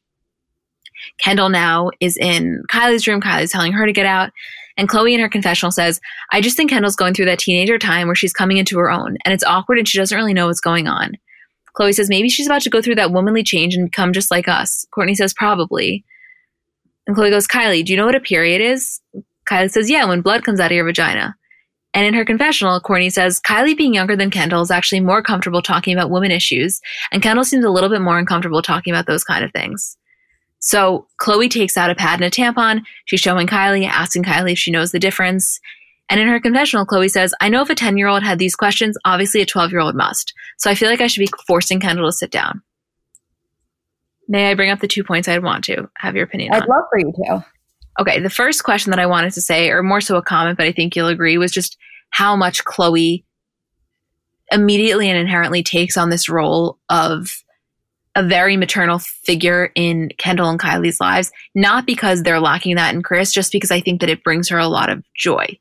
[1.19, 3.21] Kendall now is in Kylie's room.
[3.21, 4.31] Kylie's telling her to get out.
[4.77, 5.99] And Khloé in her confessional says,
[6.31, 9.17] I just think Kendall's going through that teenager time where she's coming into her own
[9.25, 11.17] and it's awkward and she doesn't really know what's going on.
[11.77, 14.47] Khloé says, maybe she's about to go through that womanly change and become just like
[14.47, 14.85] us.
[14.95, 16.03] Kourtney says, probably.
[17.07, 18.99] And Khloé goes, Kylie, do you know what a period is?
[19.49, 21.35] Kylie says, yeah, when blood comes out of your vagina.
[21.93, 25.61] And in her confessional, Kourtney says, Kylie being younger than Kendall is actually more comfortable
[25.61, 26.79] talking about women issues,
[27.11, 29.97] and Kendall seems a little bit more uncomfortable talking about those kind of things.
[30.59, 32.83] So Khloé takes out a pad and a tampon.
[33.05, 35.59] She's showing Kylie, asking Kylie if she knows the difference.
[36.11, 38.53] And in her confessional, Khloé says, I know if a 10 year old had these
[38.53, 40.33] questions, obviously a 12 year old must.
[40.57, 42.61] So I feel like I should be forcing Kendall to sit down.
[44.27, 46.67] May I bring up the two points I'd want to have your opinion I'd on?
[46.67, 47.45] love for you to.
[47.99, 50.67] Okay, the first question that I wanted to say, or more so a comment, but
[50.67, 51.77] I think you'll agree, was just
[52.09, 53.23] how much Khloé
[54.51, 57.41] immediately and inherently takes on this role of
[58.15, 63.01] a very maternal figure in Kendall and Kylie's lives, not because they're lacking that in
[63.01, 65.57] Kris, just because I think that it brings her a lot of joy.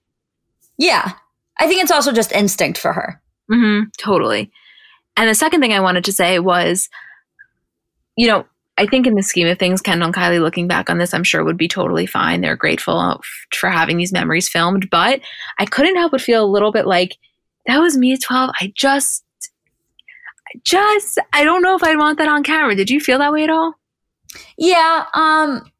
[0.80, 1.12] Yeah.
[1.58, 3.20] I think it's also just instinct for her.
[3.52, 4.50] Mm-hmm, totally.
[5.16, 6.88] And the second thing I wanted to say was,
[8.16, 8.46] you know,
[8.78, 11.22] I think in the scheme of things, Kendall and Kylie looking back on this, I'm
[11.22, 12.40] sure would be totally fine.
[12.40, 13.20] They're grateful
[13.52, 15.20] for having these memories filmed, but
[15.58, 17.18] I couldn't help but feel a little bit like
[17.66, 18.50] that was me at 12.
[18.58, 19.22] I just,
[20.48, 22.74] I just, I don't know if I'd want that on camera.
[22.74, 23.74] Did you feel that way at all?
[24.56, 25.70] Yeah, um,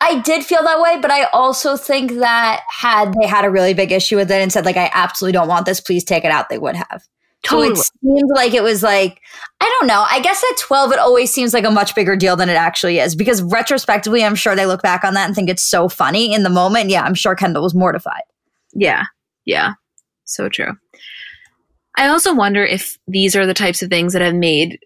[0.00, 3.74] I did feel that way, but I also think that had they had a really
[3.74, 6.30] big issue with it and said, like, I absolutely don't want this, please take it
[6.30, 7.02] out, they would have.
[7.44, 7.74] Totally.
[7.76, 9.20] So it seemed like it was like,
[9.60, 10.04] I don't know.
[10.08, 12.98] I guess at 12, it always seems like a much bigger deal than it actually
[12.98, 16.32] is because retrospectively, I'm sure they look back on that and think it's so funny
[16.32, 16.90] in the moment.
[16.90, 18.22] Yeah, I'm sure Kendall was mortified.
[18.74, 19.04] Yeah.
[19.44, 19.74] Yeah.
[20.24, 20.76] So true.
[21.96, 24.78] I also wonder if these are the types of things that have made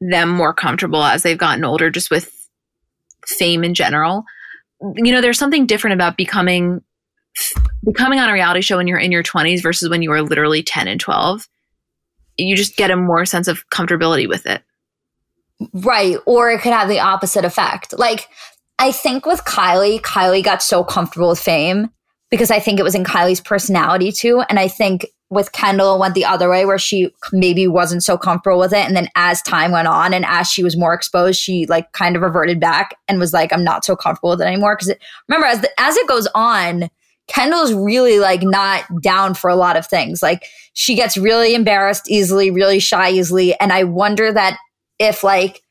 [0.00, 2.32] them more comfortable as they've gotten older, just with
[3.26, 4.24] fame in general.
[4.80, 6.82] You know, there's something different about becoming
[7.84, 10.62] becoming on a reality show when you're in your 20s versus when you were literally
[10.62, 11.46] 10 and 12
[12.38, 14.62] you just get a more sense of comfortability with it.
[15.72, 16.16] Right.
[16.26, 17.98] Or it could have the opposite effect.
[17.98, 18.28] Like,
[18.78, 21.90] I think with Kylie, Kylie got so comfortable with fame
[22.30, 24.42] because I think it was in Kylie's personality too.
[24.50, 28.60] And I think with Kendall, went the other way where she maybe wasn't so comfortable
[28.60, 28.86] with it.
[28.86, 32.14] And then as time went on and as she was more exposed, she like kind
[32.14, 34.78] of reverted back and was like, I'm not so comfortable with it anymore.
[34.80, 36.88] It, remember, as, the, as it goes on,
[37.26, 40.22] Kendall's really like not down for a lot of things.
[40.22, 43.58] Like she gets really embarrassed easily, really shy easily.
[43.58, 44.58] And I wonder that
[45.00, 45.62] if like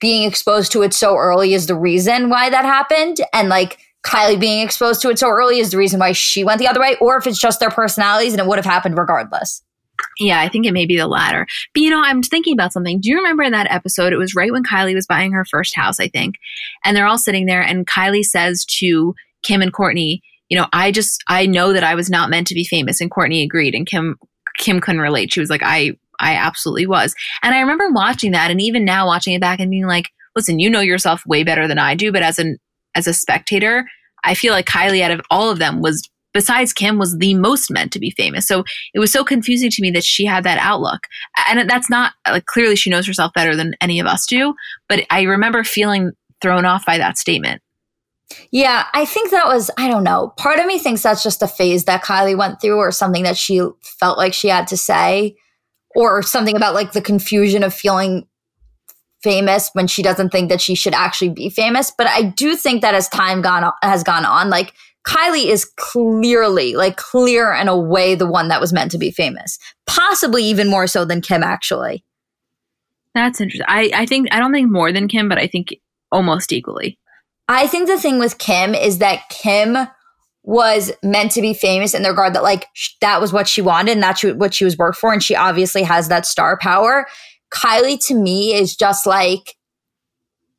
[0.00, 3.18] being exposed to it so early is the reason why that happened.
[3.32, 6.58] And like Kylie being exposed to it so early is the reason why she went
[6.58, 9.62] the other way, or if it's just their personalities and it would have happened regardless.
[10.18, 11.46] Yeah, I think it may be the latter.
[11.72, 13.00] But you know, I'm thinking about something.
[13.00, 14.12] Do you remember in that episode?
[14.12, 16.34] It was right when Kylie was buying her first house, I think.
[16.84, 20.90] And they're all sitting there, and Kylie says to Kim and Kourtney, you know, I
[20.90, 23.86] just I know that I was not meant to be famous and Kourtney agreed and
[23.86, 24.16] Kim
[24.58, 25.32] Kim couldn't relate.
[25.32, 27.14] She was like I I absolutely was.
[27.42, 30.58] And I remember watching that and even now watching it back and being like, listen,
[30.58, 32.58] you know yourself way better than I do, but as an
[32.94, 33.86] as a spectator,
[34.24, 37.70] I feel like Kylie out of all of them was besides Kim was the most
[37.70, 38.46] meant to be famous.
[38.46, 41.06] So it was so confusing to me that she had that outlook.
[41.48, 44.54] And that's not like clearly she knows herself better than any of us do,
[44.88, 46.10] but I remember feeling
[46.42, 47.62] thrown off by that statement.
[48.50, 50.32] Yeah, I think that was, I don't know.
[50.36, 53.36] Part of me thinks that's just a phase that Kylie went through or something that
[53.36, 55.36] she felt like she had to say,
[55.94, 58.26] or something about like the confusion of feeling
[59.24, 61.90] famous when she doesn't think that she should actually be famous.
[61.90, 65.64] But I do think that as time gone on, has gone on, like Kylie is
[65.76, 70.68] clearly, like clear and away the one that was meant to be famous, possibly even
[70.68, 72.04] more so than Kim actually.
[73.14, 73.66] That's interesting.
[73.68, 75.74] I, I think, I don't think more than Kim, but I think
[76.12, 76.98] almost equally.
[77.48, 79.76] I think the thing with Kim is that Kim
[80.44, 83.62] was meant to be famous in the regard that like sh- that was what she
[83.62, 87.06] wanted and that's what she was worked for and she obviously has that star power.
[87.54, 89.56] Kylie to me is just like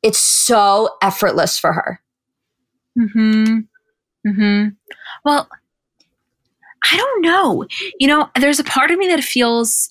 [0.02, 2.00] it's so effortless for her.
[2.98, 3.66] Mhm.
[4.26, 4.76] Mhm.
[5.24, 5.48] Well,
[6.90, 7.64] I don't know.
[7.98, 9.88] You know, there's a part of me that feels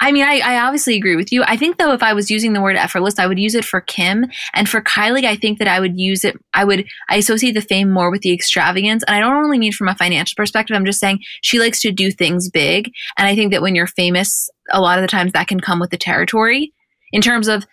[0.00, 1.42] I mean, I, I, obviously agree with you.
[1.44, 3.80] I think though, if I was using the word effortless, I would use it for
[3.80, 5.24] Kim and for Kylie.
[5.24, 6.36] I think that I would use it.
[6.54, 9.72] I would I associate the fame more with the extravagance, and I don't really mean
[9.72, 10.76] from a financial perspective.
[10.76, 13.88] I'm just saying she likes to do things big, and I think that when you're
[13.88, 16.72] famous, a lot of the times that can come with the territory
[17.12, 17.66] in terms of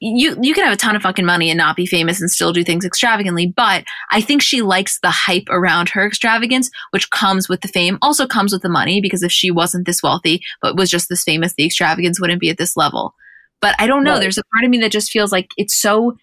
[0.00, 2.52] you you can have a ton of fucking money and not be famous and still
[2.52, 7.48] do things extravagantly but i think she likes the hype around her extravagance which comes
[7.48, 10.76] with the fame also comes with the money because if she wasn't this wealthy but
[10.76, 13.14] was just this famous the extravagance wouldn't be at this level
[13.60, 14.20] but i don't know right.
[14.20, 16.16] there's a part of me that just feels like it's so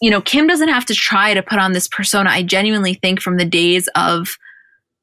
[0.00, 3.20] you know kim doesn't have to try to put on this persona i genuinely think
[3.20, 4.28] from the days of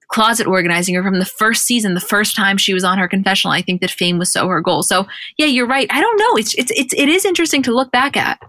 [0.07, 3.53] closet organizing her from the first season, the first time she was on her confessional.
[3.53, 4.83] I think that fame was so her goal.
[4.83, 5.87] So yeah, you're right.
[5.91, 6.37] I don't know.
[6.37, 8.39] It's it's it's it is interesting to look back at.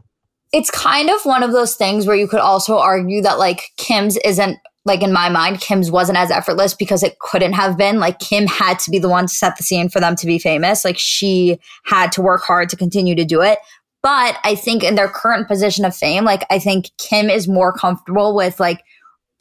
[0.52, 4.16] It's kind of one of those things where you could also argue that like Kim's
[4.18, 7.98] isn't like in my mind, Kim's wasn't as effortless because it couldn't have been.
[7.98, 10.38] Like Kim had to be the one to set the scene for them to be
[10.38, 10.84] famous.
[10.84, 13.58] Like she had to work hard to continue to do it.
[14.02, 17.72] But I think in their current position of fame, like I think Kim is more
[17.72, 18.84] comfortable with like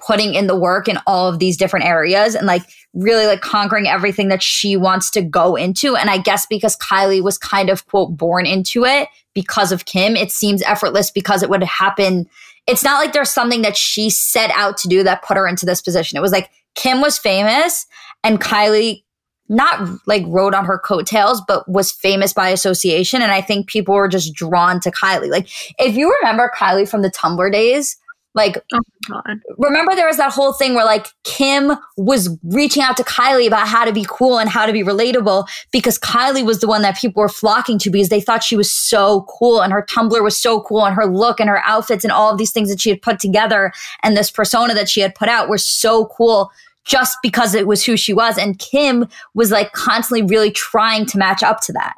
[0.06, 2.62] putting in the work in all of these different areas and like
[2.94, 5.96] really like conquering everything that she wants to go into.
[5.96, 10.15] And I guess because Kylie was kind of quote born into it because of Kim,
[10.15, 12.30] it seems effortless because it would happen.
[12.68, 15.65] It's not like there's something that she set out to do that put her into
[15.65, 16.18] this position.
[16.18, 17.88] It was like Kim was famous
[18.24, 19.04] and Kylie
[19.50, 23.22] not like rode on her coattails, but was famous by association.
[23.22, 25.30] And I think people were just drawn to Kylie.
[25.30, 25.48] Like,
[25.80, 27.98] if you remember Kylie from the Tumblr days,
[28.36, 29.21] like, oh
[29.58, 33.67] remember there was that whole thing where like Kim was reaching out to Kylie about
[33.67, 36.98] how to be cool and how to be relatable because Kylie was the one that
[36.98, 40.38] people were flocking to because they thought she was so cool and her Tumblr was
[40.38, 42.89] so cool and her look and her outfits and all of these things that she
[42.89, 43.71] had put together
[44.04, 46.52] and this persona that she had put out were so cool
[46.86, 48.38] just because it was who she was.
[48.38, 51.95] And Kim was like constantly really trying to match up to that.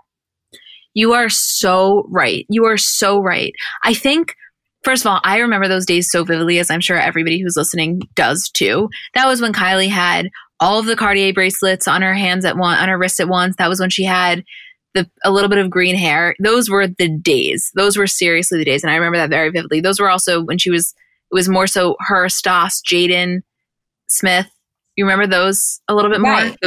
[0.93, 2.45] You are so right.
[2.49, 3.53] You are so right.
[3.83, 4.35] I think,
[4.87, 8.03] first of all, I remember those days so vividly, as I'm sure everybody who's listening
[8.15, 8.89] does too.
[9.15, 10.29] That was when Kylie had
[10.61, 13.57] all of the Cartier bracelets on her hands at one, on her wrists at once.
[13.57, 14.45] That was when she had
[14.93, 16.37] the, a little bit of green hair.
[16.41, 17.69] Those were the days.
[17.75, 18.81] Those were seriously the days.
[18.81, 19.81] And I remember that very vividly.
[19.81, 20.95] Those were also when she was,
[21.31, 23.41] it was more so her, Stas, Jaden,
[24.07, 24.47] Smith,
[24.95, 26.31] you remember those a little bit more?
[26.31, 26.57] Right.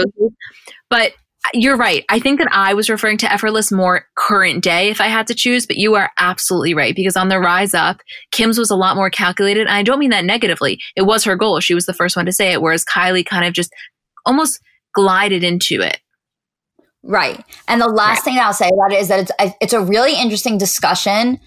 [0.90, 1.12] But
[1.54, 2.04] you're right.
[2.08, 5.34] I think that I was referring to effortless more current day if I had to
[5.34, 8.00] choose, but you are absolutely right because on the rise up,
[8.30, 9.62] Kim's was a lot more calculated.
[9.66, 10.78] And I don't mean that negatively.
[10.96, 11.60] It was her goal.
[11.60, 13.72] She was the first one to say it, whereas Kylie kind of just
[14.26, 14.60] almost
[14.94, 15.98] glided into it.
[17.02, 17.42] Right.
[17.68, 18.24] And the last right.
[18.24, 21.40] thing I'll say about it is that it's it's a really interesting discussion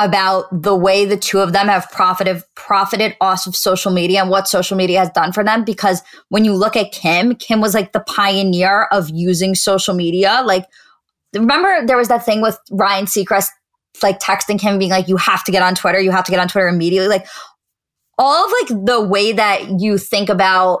[0.00, 4.30] about the way the two of them have profited profited off of social media and
[4.30, 7.74] what social media has done for them because when you look at Kim, Kim was
[7.74, 10.42] like the pioneer of using social media.
[10.44, 10.64] Like
[11.34, 13.48] remember there was that thing with Ryan Seacrest
[14.02, 16.40] like texting him being like you have to get on Twitter, you have to get
[16.40, 17.08] on Twitter immediately.
[17.08, 17.26] Like
[18.16, 20.80] all of like the way that you think about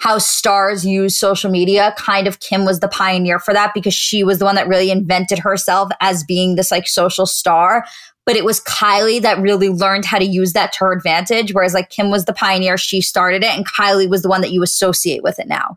[0.00, 4.24] how stars use social media kind of kim was the pioneer for that because she
[4.24, 7.84] was the one that really invented herself as being this like social star
[8.30, 11.52] but it was Kylie that really learned how to use that to her advantage.
[11.52, 14.52] Whereas like Kim was the pioneer, she started it, and Kylie was the one that
[14.52, 15.76] you associate with it now.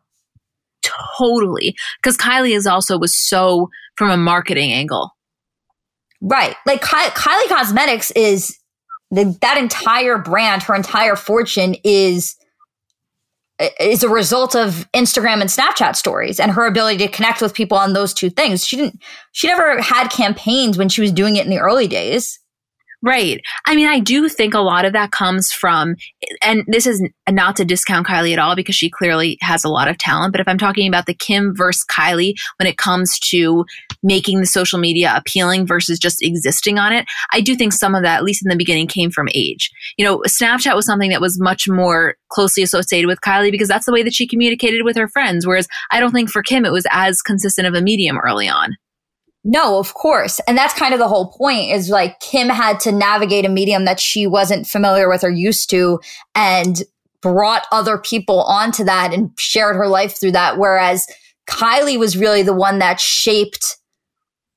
[1.18, 1.76] Totally.
[2.00, 5.16] Because Kylie is also was so from a marketing angle.
[6.22, 6.56] Right.
[6.68, 8.60] Like Ky- Kylie Cosmetics is
[9.10, 12.36] the, that entire brand, her entire fortune is
[13.80, 17.80] is a result of Instagram and Snapchat stories and her ability to connect with people
[17.80, 18.64] on those two things.
[18.64, 22.40] She didn't she never had campaigns when she was doing it in the early days.
[23.06, 23.42] Right.
[23.66, 25.98] I mean, I do think a lot of that comes from,
[26.42, 29.90] and this is not to discount Kylie at all because she clearly has a lot
[29.90, 30.32] of talent.
[30.32, 33.66] But if I'm talking about the Kim versus Kylie when it comes to
[34.04, 38.04] making the social media appealing versus just existing on it, I do think some of
[38.04, 39.70] that, at least in the beginning, came from age.
[39.98, 43.86] You know, Snapchat was something that was much more closely associated with Kylie because that's
[43.86, 45.46] the way that she communicated with her friends.
[45.46, 48.78] Whereas I don't think for Kim it was as consistent of a medium early on.
[49.44, 50.40] No, of course.
[50.48, 53.84] And that's kind of the whole point is like Kim had to navigate a medium
[53.86, 56.00] that she wasn't familiar with or used to
[56.34, 56.82] and
[57.22, 60.58] brought other people onto that and shared her life through that.
[60.58, 61.06] Whereas
[61.50, 63.78] Kylie was really the one that shaped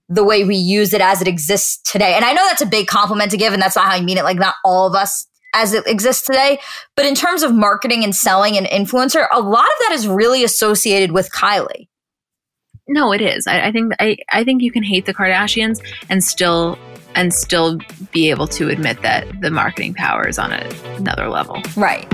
[0.08, 2.14] the way we use it as it exists today.
[2.14, 4.18] And I know that's a big compliment to give, and that's not how I mean
[4.18, 4.24] it.
[4.24, 6.60] Like, not all of us as it exists today.
[6.94, 10.44] But in terms of marketing and selling and influencer, a lot of that is really
[10.44, 11.88] associated with Kylie.
[12.88, 13.46] No, it is.
[13.46, 16.78] I, I think I, I think you can hate the Kardashians and still
[17.16, 17.80] and still
[18.12, 21.60] be able to admit that the marketing power is on a, another level.
[21.76, 22.06] Right.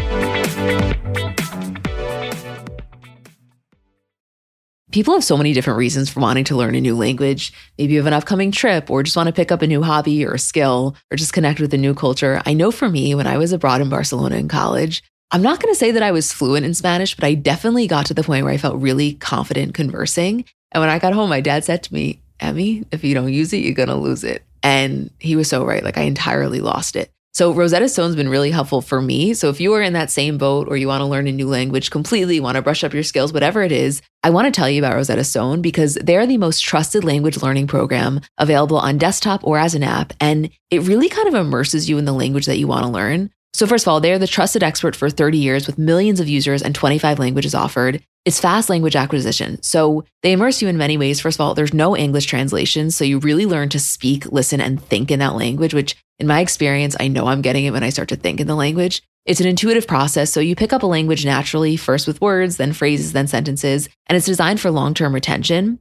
[4.93, 7.53] People have so many different reasons for wanting to learn a new language.
[7.79, 10.25] Maybe you have an upcoming trip or just want to pick up a new hobby
[10.25, 12.43] or a skill or just connect with a new culture.
[12.45, 15.73] I know for me, when I was abroad in Barcelona in college, I'm not going
[15.73, 18.45] to say that I was fluent in Spanish, but I definitely got to the point
[18.45, 20.45] where I felt really confident conversing.
[20.73, 23.53] And when I got home, my dad said to me, Emmy, if you don't use
[23.53, 24.43] it, you're going to lose it.
[24.63, 25.85] And he was so right.
[25.85, 27.11] Like I entirely lost it.
[27.35, 29.33] So Rosetta Stone's been really helpful for me.
[29.33, 31.49] So if you are in that same boat or you want to learn a new
[31.49, 34.69] language completely, want to brush up your skills, whatever it is, I want to tell
[34.69, 39.43] you about Rosetta Stone because they're the most trusted language learning program available on desktop
[39.45, 40.13] or as an app.
[40.21, 43.31] And it really kind of immerses you in the language that you want to learn.
[43.55, 46.63] So first of all, they're the trusted expert for 30 years with millions of users
[46.63, 48.03] and 25 languages offered.
[48.25, 49.61] It's fast language acquisition.
[49.63, 51.21] So they immerse you in many ways.
[51.21, 52.93] First of all, there's no English translation.
[52.93, 56.41] So you really learn to speak, listen, and think in that language, which in my
[56.41, 59.03] experience, I know I'm getting it when I start to think in the language.
[59.25, 60.33] It's an intuitive process.
[60.33, 64.17] So you pick up a language naturally, first with words, then phrases, then sentences, and
[64.17, 65.81] it's designed for long term retention.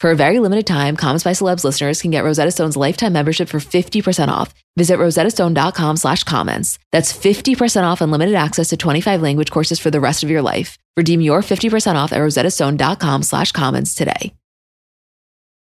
[0.00, 3.48] For a very limited time, Comments by Celebs listeners can get Rosetta Stone's lifetime membership
[3.48, 4.54] for 50% off.
[4.76, 6.78] Visit rosettastone.com slash comments.
[6.92, 10.78] That's 50% off unlimited access to 25 language courses for the rest of your life.
[10.96, 14.32] Redeem your 50% off at rosettastone.com slash comments today.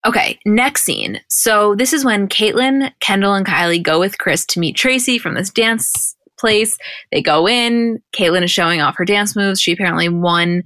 [0.06, 1.20] Okay, next scene.
[1.28, 5.34] So this is when Caitlyn, Kendall, and Kylie go with Kris to meet Tracy from
[5.34, 6.76] this dance place.
[7.10, 8.00] They go in.
[8.14, 9.60] Caitlyn is showing off her dance moves.
[9.60, 10.62] She apparently won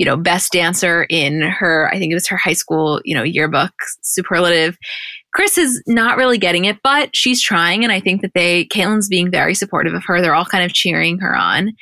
[0.00, 3.22] you know, best dancer in her, I think it was her high school, you know,
[3.22, 4.78] yearbook superlative.
[5.34, 7.84] Kris is not really getting it, but she's trying.
[7.84, 10.22] And I think that they, Caitlyn's being very supportive of her.
[10.22, 11.72] They're all kind of cheering her on.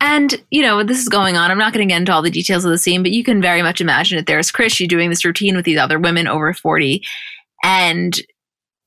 [0.00, 1.50] And, you know, this is going on.
[1.50, 3.42] I'm not going to get into all the details of the scene, but you can
[3.42, 4.24] very much imagine it.
[4.24, 7.02] There's Kris, she's doing this routine with these other women over 40.
[7.62, 8.18] And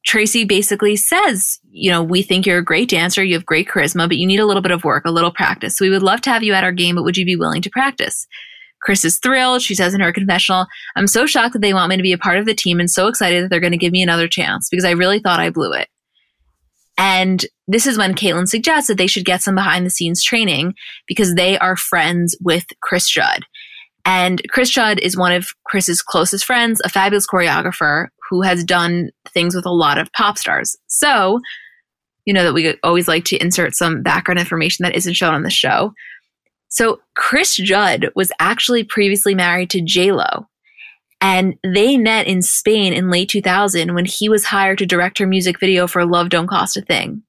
[0.03, 4.07] Tracy basically says, you know, we think you're a great dancer, you have great charisma,
[4.07, 5.79] but you need a little bit of work, a little practice.
[5.79, 7.69] We would love to have you at our game, but would you be willing to
[7.69, 8.25] practice?
[8.81, 9.61] Kris is thrilled.
[9.61, 10.65] She says in her confessional,
[10.95, 12.89] I'm so shocked that they want me to be a part of the team and
[12.89, 15.49] so excited that they're going to give me another chance because I really thought I
[15.49, 15.87] blew it.
[16.97, 20.73] And this is when Caitlyn suggests that they should get some behind the scenes training
[21.07, 23.45] because they are friends with Chris Judd.
[24.05, 29.09] And Chris Judd is one of Kris's closest friends, a fabulous choreographer who has done
[29.33, 30.75] things with a lot of pop stars.
[30.87, 31.39] So,
[32.25, 35.43] you know that we always like to insert some background information that isn't shown on
[35.43, 35.93] the show.
[36.71, 40.47] So Chris Judd was actually previously married to Lo,
[41.19, 45.27] And they met in Spain in late 2000 when he was hired to direct her
[45.27, 47.23] music video for Love Don't Cost a Thing.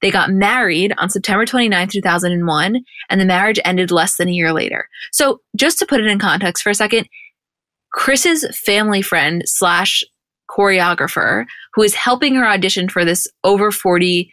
[0.00, 4.52] They got married on September 29, 2001, and the marriage ended less than a year
[4.52, 4.88] later.
[5.10, 7.08] So, just to put it in context for a second,
[7.92, 10.04] Kris's family friend slash
[10.48, 14.32] choreographer, who is helping her audition for this over 40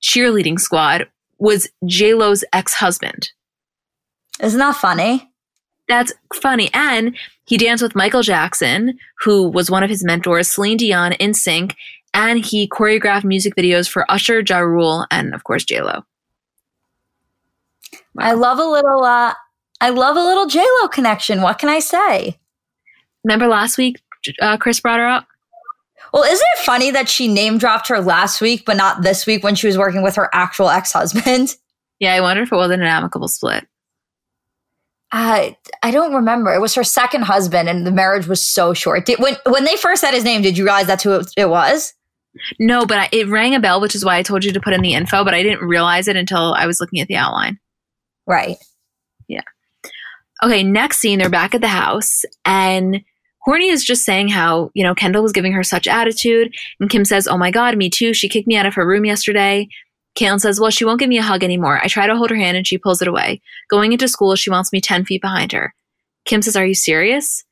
[0.00, 1.08] cheerleading squad,
[1.40, 3.30] was JLo's ex husband.
[4.42, 5.28] Isn't that funny?
[5.88, 6.70] That's funny.
[6.74, 7.16] And
[7.46, 11.74] he danced with Michael Jackson, who was one of his mentors, Celine Dion, NSYNC,
[12.14, 16.02] and he choreographed music videos for Usher, Ja Rule, and of course J Lo.
[18.14, 18.24] Wow.
[18.24, 19.04] I love a little.
[19.04, 19.34] uh
[19.80, 21.42] I love a little J Lo connection.
[21.42, 22.38] What can I say?
[23.24, 24.00] Remember last week,
[24.40, 25.26] uh, Kris brought her up.
[26.12, 29.42] Well, isn't it funny that she name dropped her last week, but not this week
[29.42, 31.56] when she was working with her actual ex husband?
[31.98, 33.64] Yeah, I wonder if it wasn't an amicable split.
[35.12, 35.50] Uh,
[35.82, 36.54] I don't remember.
[36.54, 39.04] It was her second husband, and the marriage was so short.
[39.04, 41.50] Did, when when they first said his name, did you realize that's who it, it
[41.50, 41.92] was?
[42.58, 44.72] No, but I, it rang a bell, which is why I told you to put
[44.72, 45.22] in the info.
[45.22, 47.58] But I didn't realize it until I was looking at the outline.
[48.26, 48.56] Right.
[49.28, 49.42] Yeah.
[50.42, 50.62] Okay.
[50.62, 53.02] Next scene, they're back at the house, and
[53.42, 57.04] Horny is just saying how you know Kendall was giving her such attitude, and Kim
[57.04, 58.14] says, "Oh my God, me too.
[58.14, 59.68] She kicked me out of her room yesterday."
[60.18, 61.80] Caitlyn says, Well, she won't give me a hug anymore.
[61.82, 63.40] I try to hold her hand and she pulls it away.
[63.70, 65.74] Going into school, she wants me 10 feet behind her.
[66.24, 67.44] Kim says, Are you serious?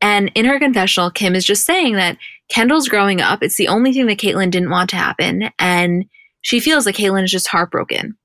[0.00, 2.16] And in her confessional, Kim is just saying that
[2.48, 3.42] Kendall's growing up.
[3.42, 5.50] It's the only thing that Caitlyn didn't want to happen.
[5.58, 6.06] And
[6.40, 8.16] she feels like Caitlyn is just heartbroken.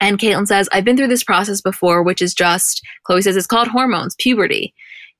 [0.00, 3.46] And Caitlyn says, I've been through this process before, which is just, Khloé says, it's
[3.46, 4.74] called hormones, puberty.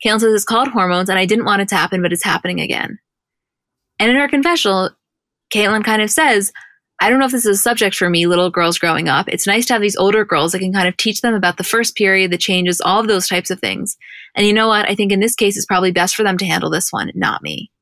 [0.04, 2.60] Caitlyn says, it's called hormones, and I didn't want it to happen, but it's happening
[2.60, 2.98] again.
[4.00, 4.90] And in her confessional,
[5.54, 6.52] Caitlyn kind of says,
[7.02, 9.28] I don't know if this is a subject for me, little girls growing up.
[9.28, 11.64] It's nice to have these older girls that can kind of teach them about the
[11.64, 13.96] first period, the changes, all of those types of things.
[14.36, 14.88] And you know what?
[14.88, 17.42] I think in this case, it's probably best for them to handle this one, not
[17.42, 17.72] me.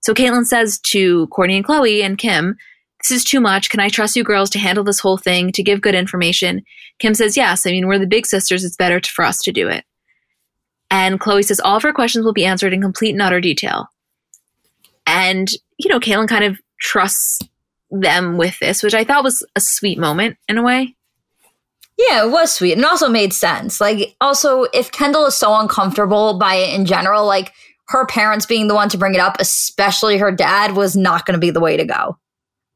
[0.00, 2.56] So Caitlyn says to Kourtney and Khloé and Kim,
[3.02, 3.68] this is too much.
[3.68, 6.64] Can I trust you girls to handle this whole thing, to give good information?
[6.98, 7.66] Kim says, yes.
[7.66, 8.64] I mean, we're the big sisters.
[8.64, 9.84] It's better for us to do it.
[10.90, 13.90] And Khloé says, all of her questions will be answered in complete and utter detail.
[15.06, 17.42] And, you know, Caitlyn kind of trusts
[17.90, 20.96] them with this, which I thought was a sweet moment in a way.
[21.98, 23.80] Yeah, it was sweet and also made sense.
[23.80, 27.52] Like, also, if Kendall is so uncomfortable by it in general, like
[27.88, 31.34] her parents being the one to bring it up, especially her dad, was not going
[31.34, 32.18] to be the way to go.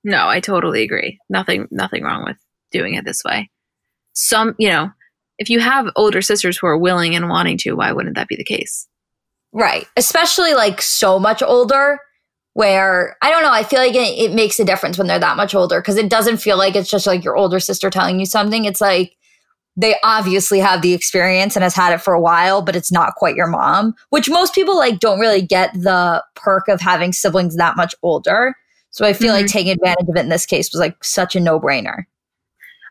[0.05, 1.19] No, I totally agree.
[1.29, 2.39] Nothing, nothing wrong with
[2.71, 3.51] doing it this way.
[4.15, 4.91] Some, you know,
[5.39, 8.37] if you have older sisters who are willing and wanting to, why wouldn't that be
[8.37, 8.87] the case?
[9.53, 9.87] Right.
[9.97, 11.99] Especially like so much older
[12.55, 15.37] where I don't know, I feel like it, it makes a difference when they're that
[15.37, 18.27] much older because it doesn't feel like it's just like your older sister telling you
[18.27, 18.65] something.
[18.65, 19.17] It's like
[19.77, 23.15] they obviously have the experience and has had it for a while, but it's not
[23.15, 27.57] quite your mom, which most people like don't really get the perk of having siblings
[27.57, 28.55] that much older.
[28.91, 29.43] So I feel mm-hmm.
[29.43, 32.05] like taking advantage of it in this case was like such a no brainer.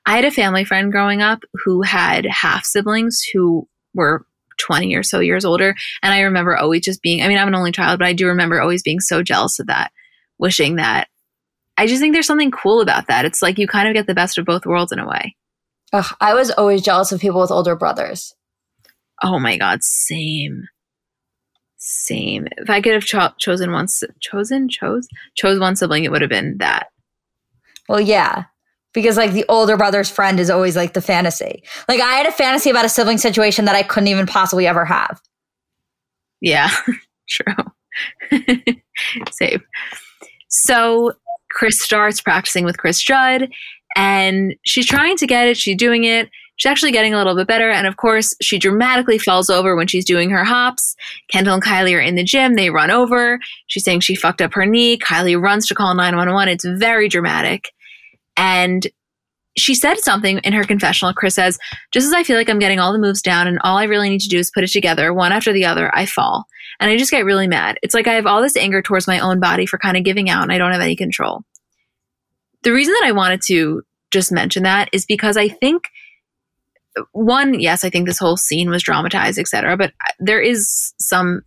[0.05, 4.25] I had a family friend growing up who had half siblings who were
[4.59, 5.75] 20 or so years older.
[6.03, 8.27] And I remember always just being, I mean, I'm an only child, but I do
[8.27, 9.91] remember always being so jealous of that,
[10.37, 11.07] wishing that.
[11.77, 13.25] I just think there's something cool about that.
[13.25, 15.35] It's like you kind of get the best of both worlds in a way.
[15.93, 18.35] Ugh, I was always jealous of people with older brothers.
[19.23, 20.67] Oh my God, same.
[21.77, 22.47] Same.
[22.57, 26.21] If I could have cho- chosen one, si- chosen, chose, chose one sibling, it would
[26.21, 26.87] have been that.
[27.87, 28.45] Well, yeah.
[28.93, 31.63] Because like the older brother's friend is always like the fantasy.
[31.87, 34.85] Like I had a fantasy about a sibling situation that I couldn't even possibly ever
[34.85, 35.21] have.
[36.41, 36.69] Yeah,
[37.29, 37.53] true.
[39.31, 39.61] Same.
[40.47, 41.13] So
[41.51, 43.49] Kris starts practicing with Chris Judd
[43.95, 45.57] and she's trying to get it.
[45.57, 46.29] She's doing it.
[46.55, 47.69] She's actually getting a little bit better.
[47.69, 50.95] And of course, she dramatically falls over when she's doing her hops.
[51.31, 52.55] Kendall and Kylie are in the gym.
[52.55, 53.39] They run over.
[53.67, 54.97] She's saying she fucked up her knee.
[54.97, 56.53] Kylie runs to call 911.
[56.53, 57.71] It's very dramatic.
[58.39, 58.87] And
[59.57, 61.13] she said something in her confessional.
[61.13, 61.59] Kris says,
[61.91, 64.09] just as I feel like I'm getting all the moves down and all I really
[64.09, 66.45] need to do is put it together one after the other, I fall.
[66.79, 67.77] And I just get really mad.
[67.83, 70.29] It's like I have all this anger towards my own body for kind of giving
[70.29, 71.41] out and I don't have any control.
[72.63, 75.89] The reason that I wanted to just mention that is because I think
[77.11, 79.75] one, yes, I think this whole scene was dramatized, etc.
[79.75, 81.41] But there is some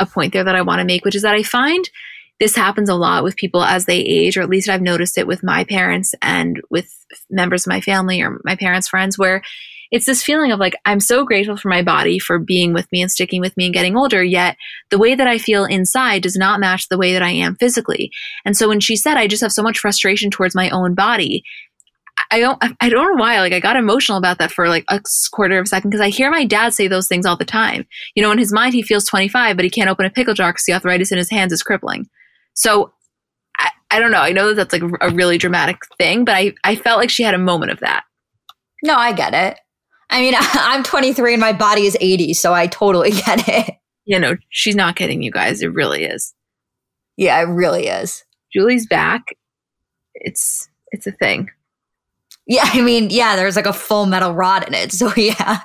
[0.00, 1.88] a point there that I want to make, which is that I find
[2.40, 5.26] this happens a lot with people as they age, or at least I've noticed it
[5.26, 6.92] with my parents and with
[7.30, 9.42] members of my family or my parents' friends, where
[9.90, 13.00] it's this feeling of like, I'm so grateful for my body for being with me
[13.00, 14.56] and sticking with me and getting older, yet
[14.90, 18.10] the way that I feel inside does not match the way that I am physically.
[18.44, 21.42] And so when she said, I just have so much frustration towards my own body,
[22.30, 25.00] I don't I don't know why like I got emotional about that for like a
[25.30, 27.86] quarter of a second because I hear my dad say those things all the time.
[28.14, 30.52] You know, in his mind he feels 25 but he can't open a pickle jar
[30.52, 32.08] because the arthritis in his hands is crippling.
[32.58, 32.92] So
[33.58, 34.20] I, I don't know.
[34.20, 37.22] I know that that's like a really dramatic thing, but I I felt like she
[37.22, 38.02] had a moment of that.
[38.82, 39.58] No, I get it.
[40.10, 43.74] I mean, I'm 23 and my body is 80, so I totally get it.
[44.04, 45.62] You know, she's not kidding you guys.
[45.62, 46.34] It really is.
[47.16, 48.24] Yeah, it really is.
[48.52, 49.22] Julie's back.
[50.14, 51.50] It's it's a thing.
[52.46, 54.90] Yeah, I mean, yeah, there's like a full metal rod in it.
[54.92, 55.60] So yeah.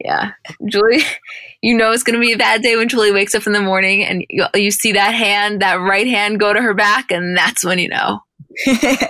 [0.00, 0.32] Yeah.
[0.66, 1.02] Julie,
[1.62, 3.60] you know it's going to be a bad day when Julie wakes up in the
[3.60, 7.36] morning and you, you see that hand, that right hand go to her back, and
[7.36, 8.20] that's when you know.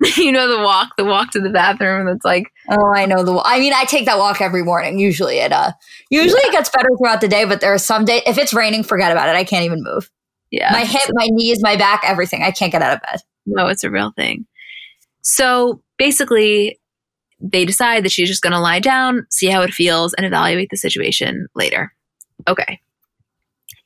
[0.16, 2.06] you know the walk, the walk to the bathroom.
[2.06, 3.38] That's like, oh, I know the.
[3.44, 4.98] I mean, I take that walk every morning.
[4.98, 5.72] Usually, it uh,
[6.08, 6.48] usually yeah.
[6.48, 8.22] it gets better throughout the day, but there are some days.
[8.26, 9.36] If it's raining, forget about it.
[9.36, 10.10] I can't even move.
[10.50, 12.42] Yeah, my hip, my knees, my back, everything.
[12.42, 13.20] I can't get out of bed.
[13.44, 14.46] No, it's a real thing.
[15.20, 16.79] So basically,
[17.40, 20.70] they decide that she's just going to lie down, see how it feels, and evaluate
[20.70, 21.92] the situation later.
[22.48, 22.80] Okay.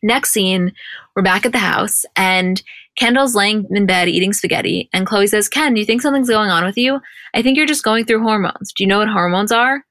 [0.03, 0.73] Next scene,
[1.17, 2.63] we're back at the house, and
[2.97, 6.51] Kendall's laying in bed eating spaghetti, and Khloé says, Ken, do you think something's going
[6.51, 7.01] on with you?
[7.35, 8.73] I think you're just going through hormones.
[8.73, 9.85] Do you know what hormones are?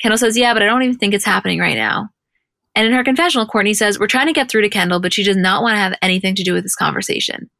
[0.00, 2.10] Kendall says, Yeah, but I don't even think it's happening right now.
[2.74, 5.24] And in her confessional, Kourtney says, We're trying to get through to Kendall, but she
[5.24, 7.50] does not want to have anything to do with this conversation.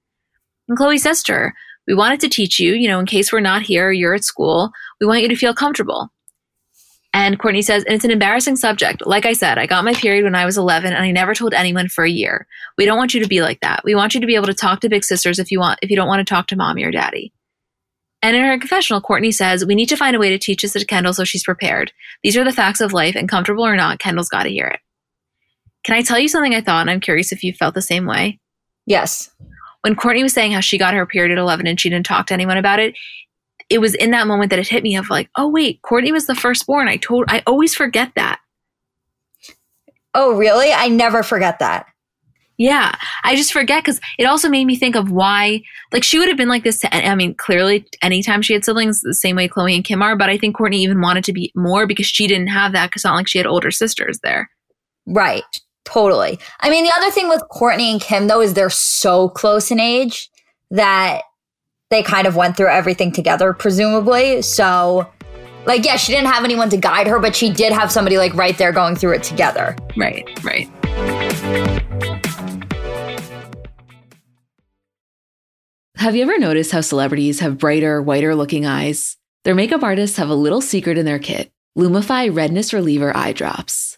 [0.69, 1.55] And Khloé says to her,
[1.89, 4.71] we wanted to teach you, you know, in case we're not here, you're at school,
[5.01, 6.11] we want you to feel comfortable.
[7.15, 9.07] And Kourtney says, and it's an embarrassing subject.
[9.07, 11.55] Like I said, I got my period when I was 11 and I never told
[11.55, 12.47] anyone for a year.
[12.77, 13.81] We don't want you to be like that.
[13.85, 15.89] We want you to be able to talk to big sisters if you want, if
[15.89, 17.33] you don't want to talk to mommy or daddy.
[18.21, 20.75] And in her confessional, Kourtney says, we need to find a way to teach this
[20.75, 21.91] to Kendall so she's prepared.
[22.23, 24.81] These are the facts of life and comfortable or not, Kendall's got to hear it.
[25.85, 26.83] Can I tell you something I thought?
[26.83, 28.41] And I'm curious if you felt the same way.
[28.85, 29.31] Yes
[29.83, 32.27] when Kourtney was saying how she got her period at 11 and she didn't talk
[32.27, 32.97] to anyone about it,
[33.71, 36.27] it was in that moment that it hit me of like, oh wait, Kourtney was
[36.27, 36.89] the firstborn.
[36.89, 38.41] I told I always forget that.
[40.15, 40.73] Oh, really?
[40.73, 41.87] I never forget that.
[42.57, 45.63] Yeah, I just forget because it also made me think of why,
[45.93, 49.01] like, she would have been like this to, I mean, clearly, anytime she had siblings,
[49.01, 51.53] the same way Khloé and Kim are, but I think Kourtney even wanted to be
[51.55, 54.51] more because she didn't have that because it's not like she had older sisters there.
[55.07, 55.45] Right.
[55.89, 56.39] Totally.
[56.61, 59.81] I mean, the other thing with Kourtney and Kim, though, is they're so close in
[59.81, 60.29] age
[60.71, 61.23] that
[61.89, 64.43] they kind of went through everything together, presumably.
[64.43, 65.11] So,
[65.65, 68.35] like, yeah, she didn't have anyone to guide her, but she did have somebody like
[68.35, 69.75] right there going through it together.
[69.97, 70.69] Right, right.
[75.97, 79.17] Have you ever noticed how celebrities have brighter, whiter looking eyes?
[79.45, 83.98] Their makeup artists have a little secret in their kit Lumify Redness Reliever Eye Drops.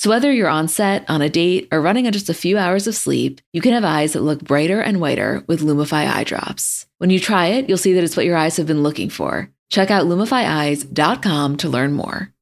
[0.00, 2.86] So, whether you're on set, on a date, or running on just a few hours
[2.86, 6.86] of sleep, you can have eyes that look brighter and whiter with Lumify eye drops.
[6.96, 9.50] When you try it, you'll see that it's what your eyes have been looking for.
[9.68, 12.32] Check out lumifyeyes.com to learn more.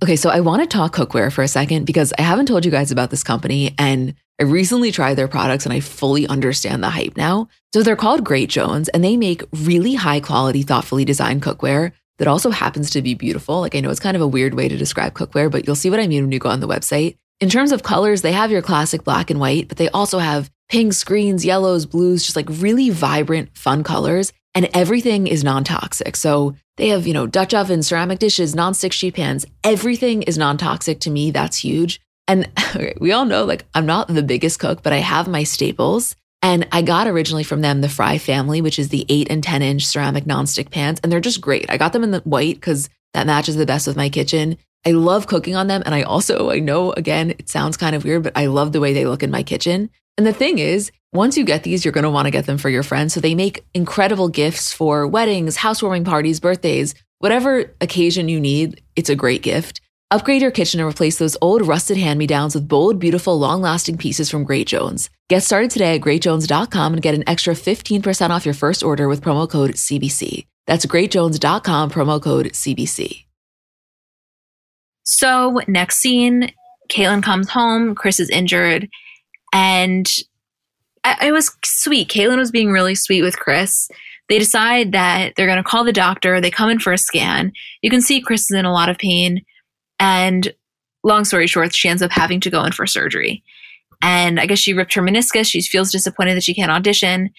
[0.00, 2.70] Okay, so I want to talk cookware for a second because I haven't told you
[2.70, 6.90] guys about this company and I recently tried their products and I fully understand the
[6.90, 7.48] hype now.
[7.74, 11.90] So they're called Great Jones and they make really high quality, thoughtfully designed cookware
[12.20, 13.60] that also happens to be beautiful.
[13.60, 15.88] Like I know it's kind of a weird way to describe cookware, but you'll see
[15.88, 17.16] what I mean when you go on the website.
[17.40, 20.50] In terms of colors, they have your classic black and white, but they also have
[20.68, 24.34] pinks, greens, yellows, blues, just like really vibrant, fun colors.
[24.54, 26.14] And everything is non toxic.
[26.14, 29.46] So they have, you know, Dutch ovens, ceramic dishes, non-stick sheet pans.
[29.64, 31.30] Everything is non-toxic to me.
[31.30, 32.00] That's huge.
[32.28, 35.44] And okay, we all know, like, I'm not the biggest cook, but I have my
[35.44, 36.14] staples.
[36.42, 39.62] And I got originally from them the Fry family, which is the eight and 10
[39.62, 41.00] inch ceramic nonstick pans.
[41.02, 41.70] And they're just great.
[41.70, 44.56] I got them in the white because that matches the best with my kitchen.
[44.86, 45.82] I love cooking on them.
[45.84, 48.80] And I also, I know again, it sounds kind of weird, but I love the
[48.80, 49.90] way they look in my kitchen.
[50.16, 52.58] And the thing is, once you get these, you're going to want to get them
[52.58, 53.12] for your friends.
[53.12, 58.82] So they make incredible gifts for weddings, housewarming parties, birthdays, whatever occasion you need.
[58.96, 59.80] It's a great gift.
[60.12, 64.42] Upgrade your kitchen and replace those old rusted hand-me-downs with bold, beautiful, long-lasting pieces from
[64.42, 65.08] Great Jones.
[65.28, 69.22] Get started today at greatjones.com and get an extra 15% off your first order with
[69.22, 70.46] promo code CBC.
[70.66, 73.24] That's greatjones.com promo code CBC.
[75.04, 76.52] So, next scene,
[76.90, 78.88] Caitlyn comes home, Kris is injured,
[79.52, 80.08] and
[81.22, 82.08] it was sweet.
[82.08, 83.88] Caitlyn was being really sweet with Kris.
[84.28, 86.40] They decide that they're going to call the doctor.
[86.40, 87.52] They come in for a scan.
[87.80, 89.44] You can see Kris is in a lot of pain.
[90.00, 90.52] And
[91.04, 93.44] long story short, she ends up having to go in for surgery.
[94.02, 95.46] And I guess she ripped her meniscus.
[95.46, 97.30] She feels disappointed that she can't audition.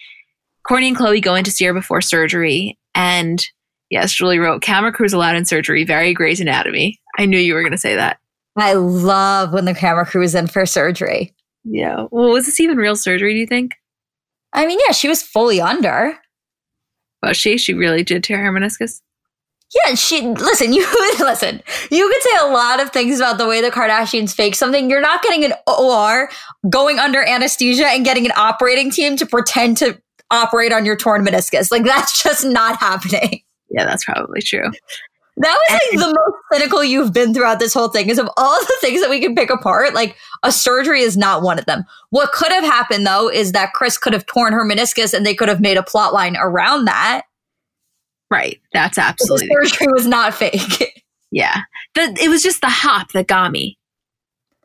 [0.66, 2.78] Kourtney and Khloé go in to see her before surgery.
[2.94, 3.44] And
[3.90, 5.84] yes, Julie wrote, camera crews allowed in surgery.
[5.84, 7.00] Very Grey's Anatomy.
[7.18, 8.18] I knew you were going to say that.
[8.56, 11.34] I love when the camera crew is in for surgery.
[11.64, 12.06] Yeah.
[12.10, 13.74] Well, was this even real surgery, do you think?
[14.52, 16.18] I mean, yeah, she was fully under.
[17.22, 17.56] Was she?
[17.56, 19.00] She really did tear her meniscus?
[19.74, 20.86] Yeah, she listen, you
[21.18, 21.62] listen.
[21.90, 24.90] You could say a lot of things about the way the Kardashians fake something.
[24.90, 26.30] You're not getting an OR
[26.68, 30.00] going under anesthesia and getting an operating team to pretend to
[30.30, 31.70] operate on your torn meniscus.
[31.70, 33.42] Like that's just not happening.
[33.70, 34.70] Yeah, that's probably true.
[35.38, 38.10] That was like the most cynical you've been throughout this whole thing.
[38.10, 41.42] Is of all the things that we can pick apart, like a surgery is not
[41.42, 41.84] one of them.
[42.10, 45.34] What could have happened though is that Kris could have torn her meniscus and they
[45.34, 47.22] could have made a plot line around that.
[48.32, 48.60] Right.
[48.72, 49.48] That's absolutely.
[49.48, 51.04] The surgery was not fake.
[51.30, 51.60] yeah.
[51.94, 53.78] The, it was just the hop that got me.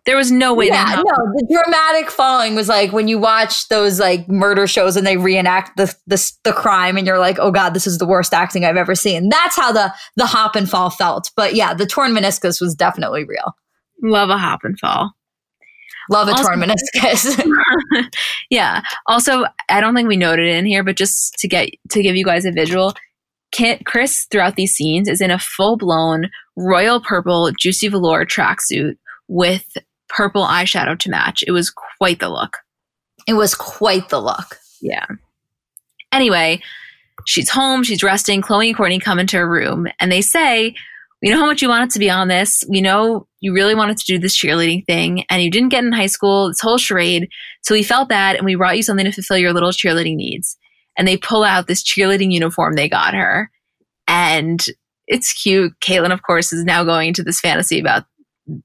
[0.05, 3.99] There was no way yeah, no, the dramatic falling was like when you watch those
[3.99, 7.72] like murder shows and they reenact the, the the crime and you're like, oh god,
[7.74, 9.28] this is the worst acting I've ever seen.
[9.28, 11.30] That's how the the hop and fall felt.
[11.36, 13.53] But yeah, the torn meniscus was definitely real.
[14.01, 15.11] Love a hop and fall.
[16.09, 17.51] Love a also, torn meniscus.
[18.49, 18.82] yeah.
[19.07, 22.15] Also, I don't think we noted it in here, but just to get to give
[22.15, 22.93] you guys a visual,
[23.51, 28.97] Kit, Kris throughout these scenes is in a full blown royal purple juicy velour tracksuit
[29.27, 29.77] with
[30.09, 31.43] purple eyeshadow to match.
[31.47, 32.57] It was quite the look.
[33.27, 34.57] It was quite the look.
[34.81, 35.05] Yeah.
[36.11, 36.61] Anyway,
[37.25, 38.41] she's home, she's resting.
[38.41, 40.75] Khloé and Kourtney come into her room and they say,
[41.21, 42.63] We know how much you wanted to be on this.
[42.69, 45.91] We know you really wanted to do this cheerleading thing and you didn't get in
[45.91, 47.27] high school, this whole charade.
[47.63, 50.57] So we felt bad and we brought you something to fulfill your little cheerleading needs.
[50.97, 53.51] And they pull out this cheerleading uniform they got her.
[54.07, 54.63] And
[55.07, 55.73] it's cute.
[55.79, 58.05] Caitlyn, of course, is now going into this fantasy about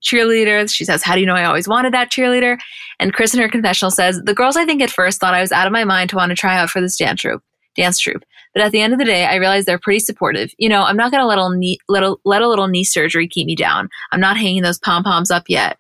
[0.03, 0.73] cheerleader.
[0.73, 2.59] She says, How do you know I always wanted that cheerleader?
[2.99, 5.53] And Kris in her confessional says, The girls I think at first thought I was
[5.53, 7.43] out of my mind to want to try out for this dance troupe.
[7.77, 8.25] Dance troupe.
[8.55, 10.51] But at the end of the day, I realized they're pretty supportive.
[10.59, 13.27] You know, I'm not going to let a knee, let let a little knee surgery
[13.27, 13.89] keep me down.
[14.13, 15.79] I'm not hanging those pom poms up yet.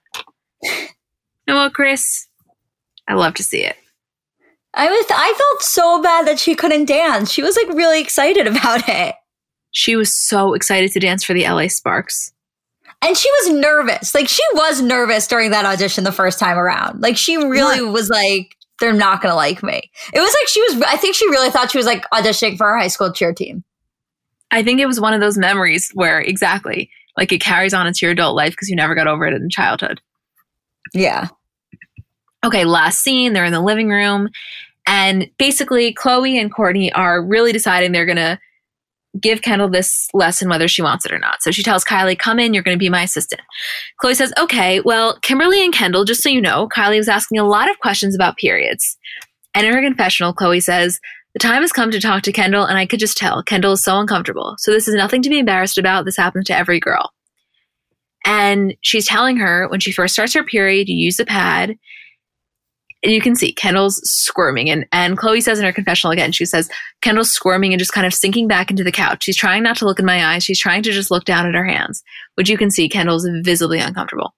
[1.47, 2.29] know what, Kris?
[3.09, 3.77] I love to see it.
[4.75, 7.31] I was I felt so bad that she couldn't dance.
[7.31, 9.15] She was like really excited about it.
[9.71, 12.33] She was so excited to dance for the LA Sparks.
[13.05, 14.15] And she was nervous.
[14.15, 17.01] Like she was nervous during that audition the first time around.
[17.01, 17.93] Like she really what?
[17.93, 19.91] was like, they're not gonna like me.
[20.13, 22.67] It was like she was I think she really thought she was like auditioning for
[22.69, 23.65] her high school cheer team.
[24.51, 28.07] I think it was one of those memories where exactly like it carries on into
[28.07, 30.01] your adult life because you never got over it in childhood.
[30.95, 31.29] Yeah.
[32.45, 34.29] Okay, last scene, they're in the living room.
[34.87, 38.41] And basically, Khloé and Kourtney are really deciding they're gonna
[39.21, 41.43] give Kendall this lesson whether she wants it or not.
[41.43, 43.43] So she tells Kylie, come in, you're going to be my assistant.
[44.03, 47.45] Khloé says, okay, well, Kimberly and Kendall, just so you know, Kylie was asking a
[47.45, 48.97] lot of questions about periods.
[49.55, 50.99] And in her confessional, Khloé says,
[51.35, 53.83] the time has come to talk to Kendall, and I could just tell Kendall is
[53.83, 54.55] so uncomfortable.
[54.59, 56.05] So this is nothing to be embarrassed about.
[56.05, 57.11] This happens to every girl.
[58.27, 61.77] And she's telling her when she first starts her period, you use a pad.
[63.03, 66.45] And you can see Kendall's squirming and and Khloé says in her confessional again, she
[66.45, 69.25] says Kendall's squirming and just kind of sinking back into the couch.
[69.25, 70.45] She's trying not to look in my eyes.
[70.45, 72.03] She's trying to just look down at her hands,
[72.35, 74.35] which you can see Kendall's visibly uncomfortable.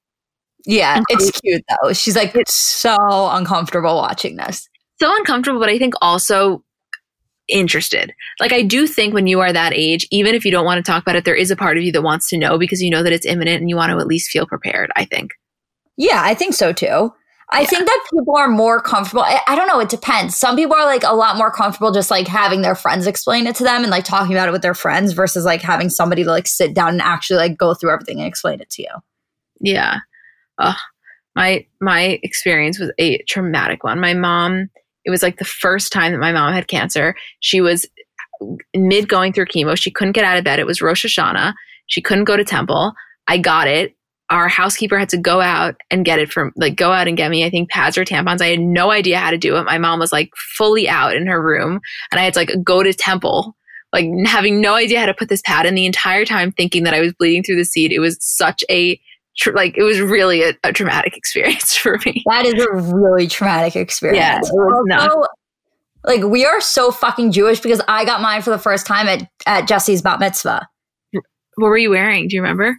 [0.66, 1.92] Yeah, it's cute though.
[1.92, 2.96] She's like it's so
[3.30, 4.68] uncomfortable watching this.
[5.00, 6.64] So uncomfortable, but I think also
[7.48, 8.14] interested.
[8.40, 10.90] Like I do think when you are that age, even if you don't want to
[10.90, 12.90] talk about it, there is a part of you that wants to know because you
[12.90, 15.32] know that it's imminent and you want to at least feel prepared, I think.
[15.96, 17.12] Yeah, I think so too.
[17.54, 17.66] I Yeah.
[17.68, 19.22] think that people are more comfortable.
[19.22, 19.78] I, I don't know.
[19.80, 20.36] It depends.
[20.36, 23.54] Some people are like a lot more comfortable just like having their friends explain it
[23.56, 26.30] to them and like talking about it with their friends versus like having somebody to
[26.30, 28.88] like sit down and actually like go through everything and explain it to you.
[29.60, 29.98] Yeah.
[31.36, 33.98] My my experience was a traumatic one.
[34.00, 34.68] My mom,
[35.04, 37.14] it was like the first time that my mom had cancer.
[37.40, 37.86] She was
[38.40, 38.46] uh,
[38.76, 39.76] mid going through chemo.
[39.76, 40.58] She couldn't get out of bed.
[40.60, 41.54] It was Rosh Hashanah.
[41.86, 42.92] She couldn't go to temple.
[43.26, 43.93] I got it.
[44.30, 47.30] Our housekeeper had to go out and get it from like go out and get
[47.30, 48.40] me, I think pads or tampons.
[48.40, 49.64] I had no idea how to do it.
[49.64, 52.82] My mom was like fully out in her room and I had to like go
[52.82, 53.54] to temple,
[53.92, 56.94] like having no idea how to put this pad in the entire time thinking that
[56.94, 57.92] I was bleeding through the seed.
[57.92, 58.98] It was such a
[59.36, 62.22] tr- like it was really a, a traumatic experience for me.
[62.26, 64.18] That is a really traumatic experience.
[64.18, 64.86] Yeah, it was.
[64.92, 65.28] Also,
[66.04, 69.28] like we are so fucking Jewish because I got mine for the first time at,
[69.46, 70.66] at Jesse's bat mitzvah.
[71.56, 72.28] What were you wearing?
[72.28, 72.78] Do you remember?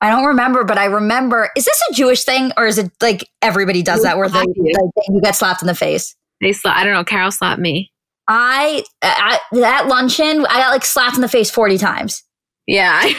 [0.00, 1.50] I don't remember, but I remember.
[1.56, 4.72] Is this a Jewish thing or is it like everybody does that where they, you.
[4.80, 6.14] like, you get slapped in the face?
[6.40, 7.04] They sla- I don't know.
[7.04, 7.90] Carol slapped me.
[8.28, 12.22] I at that luncheon, I got like slapped in the face forty times.
[12.66, 13.14] Yeah, I,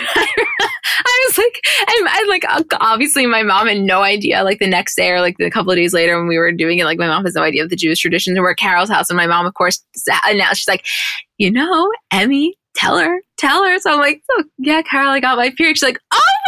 [1.05, 4.43] I was like, and I like obviously my mom had no idea.
[4.43, 6.77] Like the next day or like a couple of days later when we were doing
[6.77, 8.37] it, like my mom has no idea of the Jewish traditions.
[8.37, 9.83] And we're at Carol's house, and my mom, of course,
[10.25, 10.85] and now she's like,
[11.39, 13.79] you know, Emmy, tell her, tell her.
[13.79, 15.77] So I'm like, oh, yeah, Carol, I got my period.
[15.77, 16.38] She's like, oh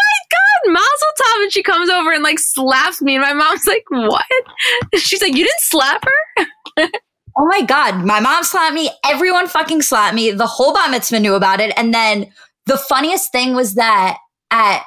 [0.65, 4.25] Mazel Tov, and she comes over and like slaps me, and my mom's like, what?
[4.95, 6.87] She's like, you didn't slap her?
[7.37, 8.89] Oh my god, my mom slapped me.
[9.05, 10.31] Everyone fucking slapped me.
[10.31, 11.73] The whole bat mitzvah knew about it.
[11.77, 12.29] And then
[12.65, 14.17] the funniest thing was that
[14.51, 14.83] at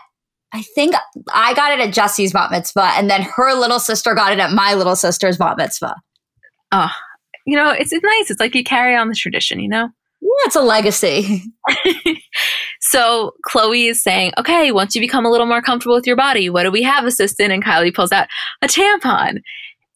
[0.52, 0.94] I think
[1.32, 4.52] I got it at Jesse's bat mitzvah, and then her little sister got it at
[4.52, 5.96] my little sister's bat mitzvah.
[6.70, 6.90] Oh,
[7.44, 8.30] you know, it's, it's nice.
[8.30, 9.88] It's like you carry on the tradition, you know?
[10.20, 11.42] Yeah, it's a legacy.
[12.86, 16.50] so Khloé is saying, okay, once you become a little more comfortable with your body,
[16.50, 17.50] what do we have, assistant?
[17.50, 18.28] And Kylie pulls out
[18.60, 19.38] a tampon.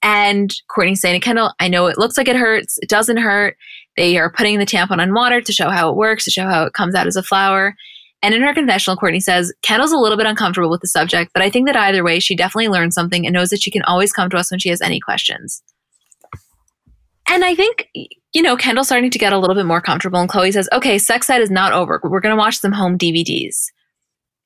[0.02, 2.78] And Kourtney's saying to Kendall, I know it looks like it hurts.
[2.80, 3.58] It doesn't hurt.
[3.98, 6.62] They are putting the tampon on water to show how it works, to show how
[6.62, 7.74] it comes out as a flower.
[8.22, 11.42] And in her confessional, Kourtney says, Kendall's a little bit uncomfortable with the subject, but
[11.42, 14.12] I think that either way, she definitely learned something and knows that she can always
[14.12, 15.62] come to us when she has any questions.
[17.28, 17.88] And I think,
[18.34, 20.20] you know, Kendall's starting to get a little bit more comfortable.
[20.20, 22.00] And Khloé says, okay, sex ed is not over.
[22.04, 23.66] We're going to watch some home DVDs.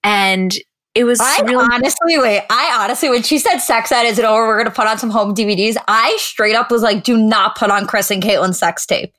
[0.04, 0.54] And
[0.94, 4.46] it was I really, honestly, wait, I honestly, when she said sex ed isn't over,
[4.46, 7.56] we're going to put on some home DVDs, I straight up was like, do not
[7.56, 9.12] put on Kris and Caitlyn's sex tape.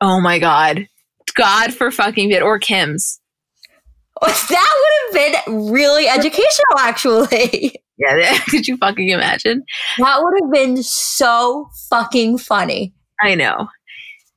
[0.00, 0.86] oh my God.
[1.34, 3.20] God for fucking bit or Kim's.
[4.22, 7.74] That would have been really educational, actually.
[7.96, 8.38] Yeah.
[8.48, 9.62] Could you fucking imagine?
[9.98, 12.92] That would have been so fucking funny.
[13.24, 13.68] I know.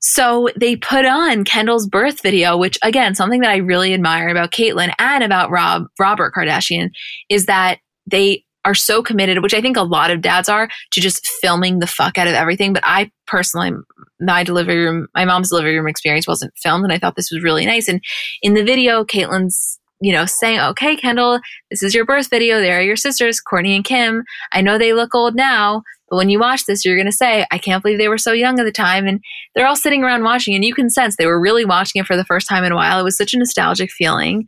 [0.00, 4.52] So they put on Kendall's birth video, which again, something that I really admire about
[4.52, 6.90] Caitlyn and about Rob Robert Kardashian
[7.28, 11.00] is that they are so committed, which I think a lot of dads are, to
[11.00, 12.72] just filming the fuck out of everything.
[12.72, 13.72] But I personally,
[14.20, 17.42] my delivery room, my mom's delivery room experience wasn't filmed, and I thought this was
[17.42, 17.88] really nice.
[17.88, 18.00] And
[18.42, 22.60] in the video, Caitlyn's you know, saying, okay, Kendall, this is your birth video.
[22.60, 24.22] There are your sisters, Kourtney and Kim.
[24.52, 27.46] I know they look old now, but when you watch this, you're going to say,
[27.50, 29.06] I can't believe they were so young at the time.
[29.06, 29.20] And
[29.54, 32.16] they're all sitting around watching, and you can sense they were really watching it for
[32.16, 32.98] the first time in a while.
[32.98, 34.46] It was such a nostalgic feeling.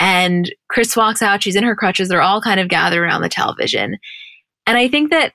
[0.00, 2.08] And Kris walks out, she's in her crutches.
[2.08, 3.96] They're all kind of gathered around the television.
[4.66, 5.32] And I think that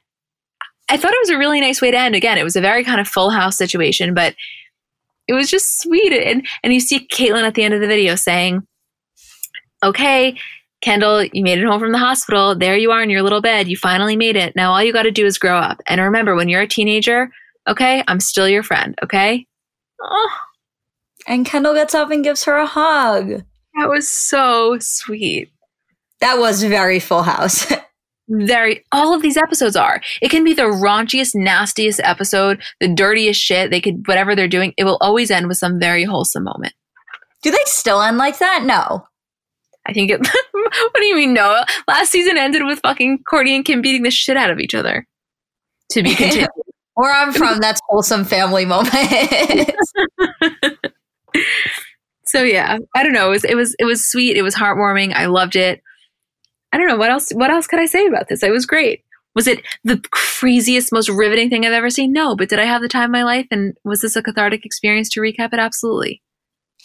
[0.89, 2.15] I thought it was a really nice way to end.
[2.15, 4.35] Again, it was a very kind of full house situation, but
[5.27, 6.11] it was just sweet.
[6.13, 8.65] And, and you see Caitlyn at the end of the video saying,
[9.83, 10.37] okay,
[10.83, 12.55] Kendall, you made it home from the hospital.
[12.55, 13.67] There you are in your little bed.
[13.69, 14.55] You finally made it.
[14.55, 15.79] Now all you got to do is grow up.
[15.87, 17.29] And remember, when you're a teenager,
[17.67, 19.47] okay, I'm still your friend, okay?
[20.01, 20.29] Oh,
[21.27, 23.43] And Kendall gets up and gives her a hug.
[23.75, 25.49] that was so sweet.
[26.19, 27.71] That was very full house.
[28.29, 30.01] Very, all of these episodes are.
[30.21, 33.69] It can be the raunchiest, nastiest episode, the dirtiest shit.
[33.69, 36.73] They could, whatever they're doing, it will always end with some very wholesome moment.
[37.41, 38.63] do they still end like that?
[38.63, 39.05] No.
[39.85, 40.19] I think it,
[40.51, 41.63] what do you mean, no?
[41.87, 45.07] Last season ended with fucking Kourtney and Kim beating the shit out of each other.
[45.91, 46.49] To be continued.
[46.95, 48.93] Where I'm from, that's wholesome family moment.
[52.25, 53.29] so yeah, I don't know.
[53.29, 54.37] It was it was it was sweet.
[54.37, 55.11] It was heartwarming.
[55.15, 55.81] I loved it.
[56.71, 57.31] I don't know what else.
[57.31, 58.43] What else could I say about this?
[58.43, 59.03] It was great.
[59.33, 62.13] Was it the craziest, most riveting thing I've ever seen?
[62.13, 63.47] No, but did I have the time of my life?
[63.49, 65.59] And was this a cathartic experience to recap it?
[65.59, 66.21] Absolutely.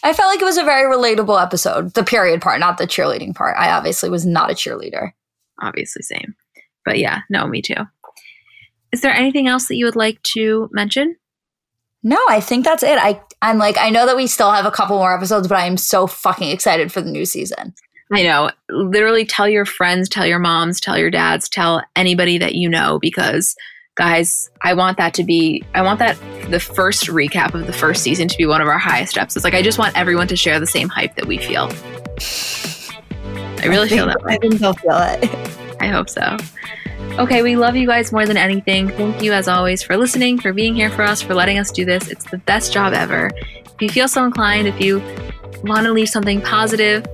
[0.03, 1.95] I felt like it was a very relatable episode.
[1.95, 3.57] The period part, not the cheerleading part.
[3.59, 5.13] I obviously was not a cheerleader.
[5.61, 6.35] Obviously, same.
[6.85, 7.75] But yeah, no, me too.
[8.93, 11.17] Is there anything else that you would like to mention?
[12.03, 12.99] No, I think that's it.
[12.99, 15.67] I I'm like I know that we still have a couple more episodes, but I
[15.67, 17.75] am so fucking excited for the new season.
[18.13, 18.51] I know.
[18.71, 22.99] Literally tell your friends, tell your moms, tell your dads, tell anybody that you know
[22.99, 23.55] because
[23.99, 26.17] guys, I want that to be I want that
[26.51, 29.45] the first recap of the first season to be one of our highest episodes.
[29.45, 31.69] Like I just want everyone to share the same hype that we feel.
[33.61, 34.35] I really I feel that way.
[34.35, 35.29] I think they'll feel it.
[35.81, 36.37] I hope so.
[37.19, 38.89] Okay, we love you guys more than anything.
[38.89, 41.85] Thank you, as always, for listening, for being here for us, for letting us do
[41.85, 42.09] this.
[42.09, 43.31] It's the best job ever.
[43.35, 45.03] If you feel so inclined, if you
[45.65, 47.05] want to leave something positive,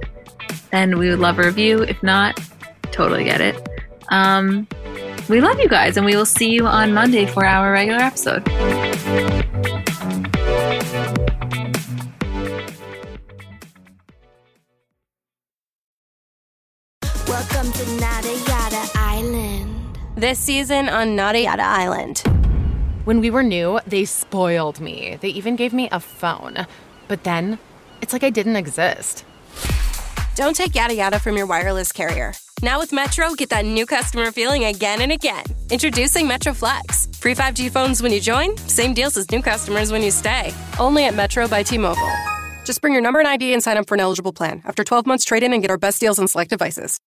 [0.71, 1.83] then we would love a review.
[1.83, 2.39] If not,
[2.93, 3.69] totally get it.
[4.11, 4.69] Um,
[5.29, 8.47] we love you guys, and we will see you on Monday for our regular episode.
[17.27, 19.99] Welcome to Nada Yada Island.
[20.17, 22.19] This season on Nada Yada Island.
[23.05, 25.19] When we were new, they spoiled me.
[25.21, 26.67] They even gave me a phone.
[27.09, 27.59] But then,
[28.01, 29.25] it's like I didn't exist.
[30.35, 32.33] Don't take yada yada from your wireless carrier.
[32.63, 35.45] Now with Metro, get that new customer feeling again and again.
[35.71, 37.09] Introducing Metro Flex.
[37.19, 40.53] Free 5G phones when you join, same deals as new customers when you stay.
[40.79, 42.13] Only at Metro by T Mobile.
[42.65, 44.63] Just bring your number and ID and sign up for an eligible plan.
[44.65, 47.01] After 12 months, trade in and get our best deals on select devices.